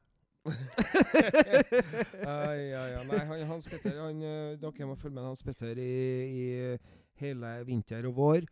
Ai, 2.27 2.73
ai, 2.73 2.91
ai. 2.97 3.03
Nei, 3.07 3.23
han, 3.29 3.43
Hans 3.49 3.67
Petter 3.69 3.97
han, 3.99 4.21
eh, 4.23 4.55
Dere 4.62 4.88
må 4.88 4.95
følge 4.99 5.15
med 5.17 5.27
Hans 5.27 5.43
Petter 5.43 5.79
i, 5.81 5.97
i 6.27 6.45
hele 7.21 7.51
vinter 7.67 8.07
og 8.10 8.15
vår. 8.17 8.47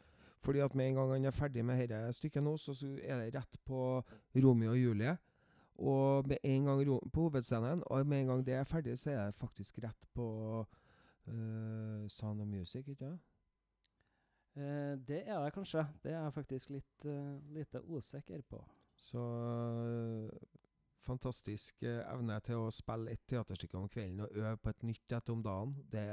Fordi 0.45 0.61
at 0.61 0.75
med 0.75 0.89
en 0.89 0.99
gang 0.99 1.11
han 1.15 1.25
er 1.25 1.33
ferdig 1.33 1.65
med 1.65 1.79
dette 1.81 2.13
stykket 2.13 2.43
nå, 2.45 2.53
så, 2.61 2.75
så 2.77 2.91
er 3.01 3.23
det 3.23 3.35
rett 3.39 3.57
på 3.65 3.79
Romeo 4.37 4.75
og 4.75 4.79
Julie. 4.79 5.15
Og 5.75 6.27
med 6.27 6.37
en 6.43 6.65
gang 6.69 7.11
på 7.11 7.21
hovedscenen, 7.27 7.83
og 7.85 8.07
med 8.07 8.21
en 8.21 8.27
gang 8.27 8.45
det 8.45 8.53
er 8.53 8.63
ferdig, 8.63 8.99
så 8.99 9.11
er 9.11 9.25
det 9.25 9.35
faktisk 9.35 9.79
rett 9.83 10.07
på 10.13 10.27
uh, 11.27 12.07
Sound 12.07 12.41
of 12.41 12.47
Music, 12.47 12.87
ikke 12.87 13.05
sant? 13.05 13.21
Uh, 14.55 14.95
det 15.07 15.23
er 15.25 15.43
det 15.43 15.53
kanskje. 15.53 15.83
Det 16.03 16.13
er 16.13 16.21
jeg 16.23 16.33
faktisk 16.33 16.69
litt 16.69 17.05
uh, 17.05 17.35
lite 17.51 17.81
usikker 17.81 18.41
på. 18.49 18.61
Så 18.97 19.19
fantastisk 21.05 21.83
øh, 21.85 22.01
evne 22.13 22.39
til 22.45 22.65
å 22.65 22.71
spille 22.73 23.13
et 23.13 23.23
teaterstykke 23.29 23.79
om 23.79 23.87
kvelden 23.91 24.25
og 24.25 24.35
øve 24.41 24.57
på 24.57 24.73
et 24.73 24.83
nytt 24.89 25.17
etter 25.17 25.35
om 25.35 25.43
dagen. 25.45 25.75
Det 25.93 26.05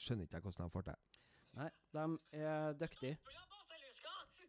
skjønner 0.00 0.28
ikke 0.28 0.38
jeg 0.38 0.46
hvordan 0.46 0.68
de 0.70 0.74
får 0.76 0.88
til. 0.88 1.20
Nei, 1.60 1.70
de 1.92 2.04
er 2.40 2.78
dyktige. 2.80 3.18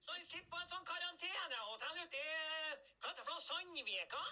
Så 0.03 0.11
han 0.11 0.25
sitter 0.27 0.49
på 0.51 0.59
et 0.59 0.71
sånn 0.71 0.87
karantenehotell 0.87 2.01
ute 2.03 2.19
i 2.19 2.31
hva 3.03 3.11
heter 3.11 3.19
det 3.19 3.25
for 3.27 3.33
noe, 3.33 3.43
Sandvika. 3.43 4.23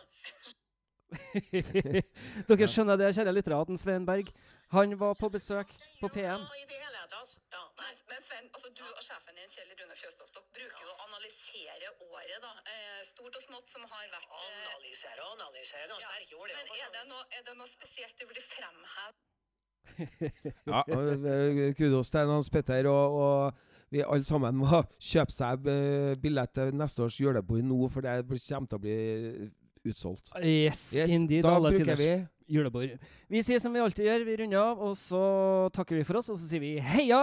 Dere 2.47 2.67
skjønner 2.71 2.99
det, 2.99 3.10
kjære 3.15 3.34
lyttere, 3.36 3.60
at 3.60 3.71
Svein 3.80 4.06
Berg 4.08 4.32
han 4.71 4.95
var 4.99 5.17
på 5.19 5.27
besøk 5.32 5.73
på 5.99 6.08
PM. 6.15 6.43
I 6.56 6.67
det 6.69 6.80
hele 6.80 7.01
tatt. 7.12 7.32
Ja, 7.51 7.63
nei. 7.82 7.91
Men, 8.12 8.19
Svein, 8.23 8.47
altså 8.56 8.71
du 8.75 8.84
og 8.88 9.01
sjefen 9.04 9.36
din, 9.39 9.49
Kjell 9.51 9.71
Rune 9.80 9.97
Fjøstoft, 9.99 10.34
dere 10.38 10.47
bruker 10.56 10.86
jo 10.86 10.91
å 10.93 10.99
analysere 11.10 11.81
året, 11.99 12.39
da. 12.43 12.51
Eh, 12.73 13.01
stort 13.08 13.36
og 13.36 13.41
smått 13.43 13.69
som 13.71 13.82
har 13.89 14.06
vært. 14.13 14.32
Eh, 14.38 14.75
Analysere 14.75 15.21
og 15.25 15.32
analysere. 15.39 15.86
Noen 15.89 16.01
ja. 16.01 16.06
sterke 16.08 16.34
ord. 16.39 16.49
Men 16.56 16.65
er 16.77 16.88
det, 16.95 17.04
noe, 17.12 17.23
er 17.38 17.41
det 17.49 17.56
noe 17.60 17.69
spesielt 17.69 18.15
du 18.19 18.25
vil 18.30 18.41
fremheve? 18.45 19.15
Ja, 20.71 20.80
eh, 20.88 21.73
kudos 21.77 22.10
til 22.13 22.25
Hans 22.32 22.49
Petter. 22.54 22.84
Og, 22.91 23.06
og 23.21 23.41
vi 23.91 23.99
alle 24.06 24.23
sammen 24.27 24.54
må 24.62 24.67
kjøpe 25.12 25.34
seg 25.36 25.56
billett 26.23 26.51
til 26.56 26.67
neste 26.80 26.99
års 27.04 27.17
julebord 27.19 27.63
nå, 27.67 27.80
for 27.91 27.99
det 28.06 28.13
kommer 28.23 28.67
til 28.71 28.80
å 28.80 28.84
bli 28.86 28.97
utsolgt. 29.91 30.25
Yes, 30.45 30.82
Yes, 30.95 31.12
indeed. 31.12 31.43
da 31.43 31.49
alle 31.58 31.69
bruker 31.75 31.97
vi 31.99 32.12
julebord. 32.51 32.91
Vi 33.32 33.39
sier 33.43 33.60
som 33.63 33.73
vi 33.73 33.80
alltid 33.84 34.06
gjør, 34.08 34.25
vi 34.27 34.36
runder 34.43 34.60
av, 34.62 34.75
og 34.88 34.93
så 34.99 35.23
takker 35.75 35.95
vi 35.99 36.04
for 36.08 36.15
oss, 36.21 36.30
og 36.32 36.38
så 36.39 36.45
sier 36.47 36.62
vi 36.63 36.73
heia 36.80 37.21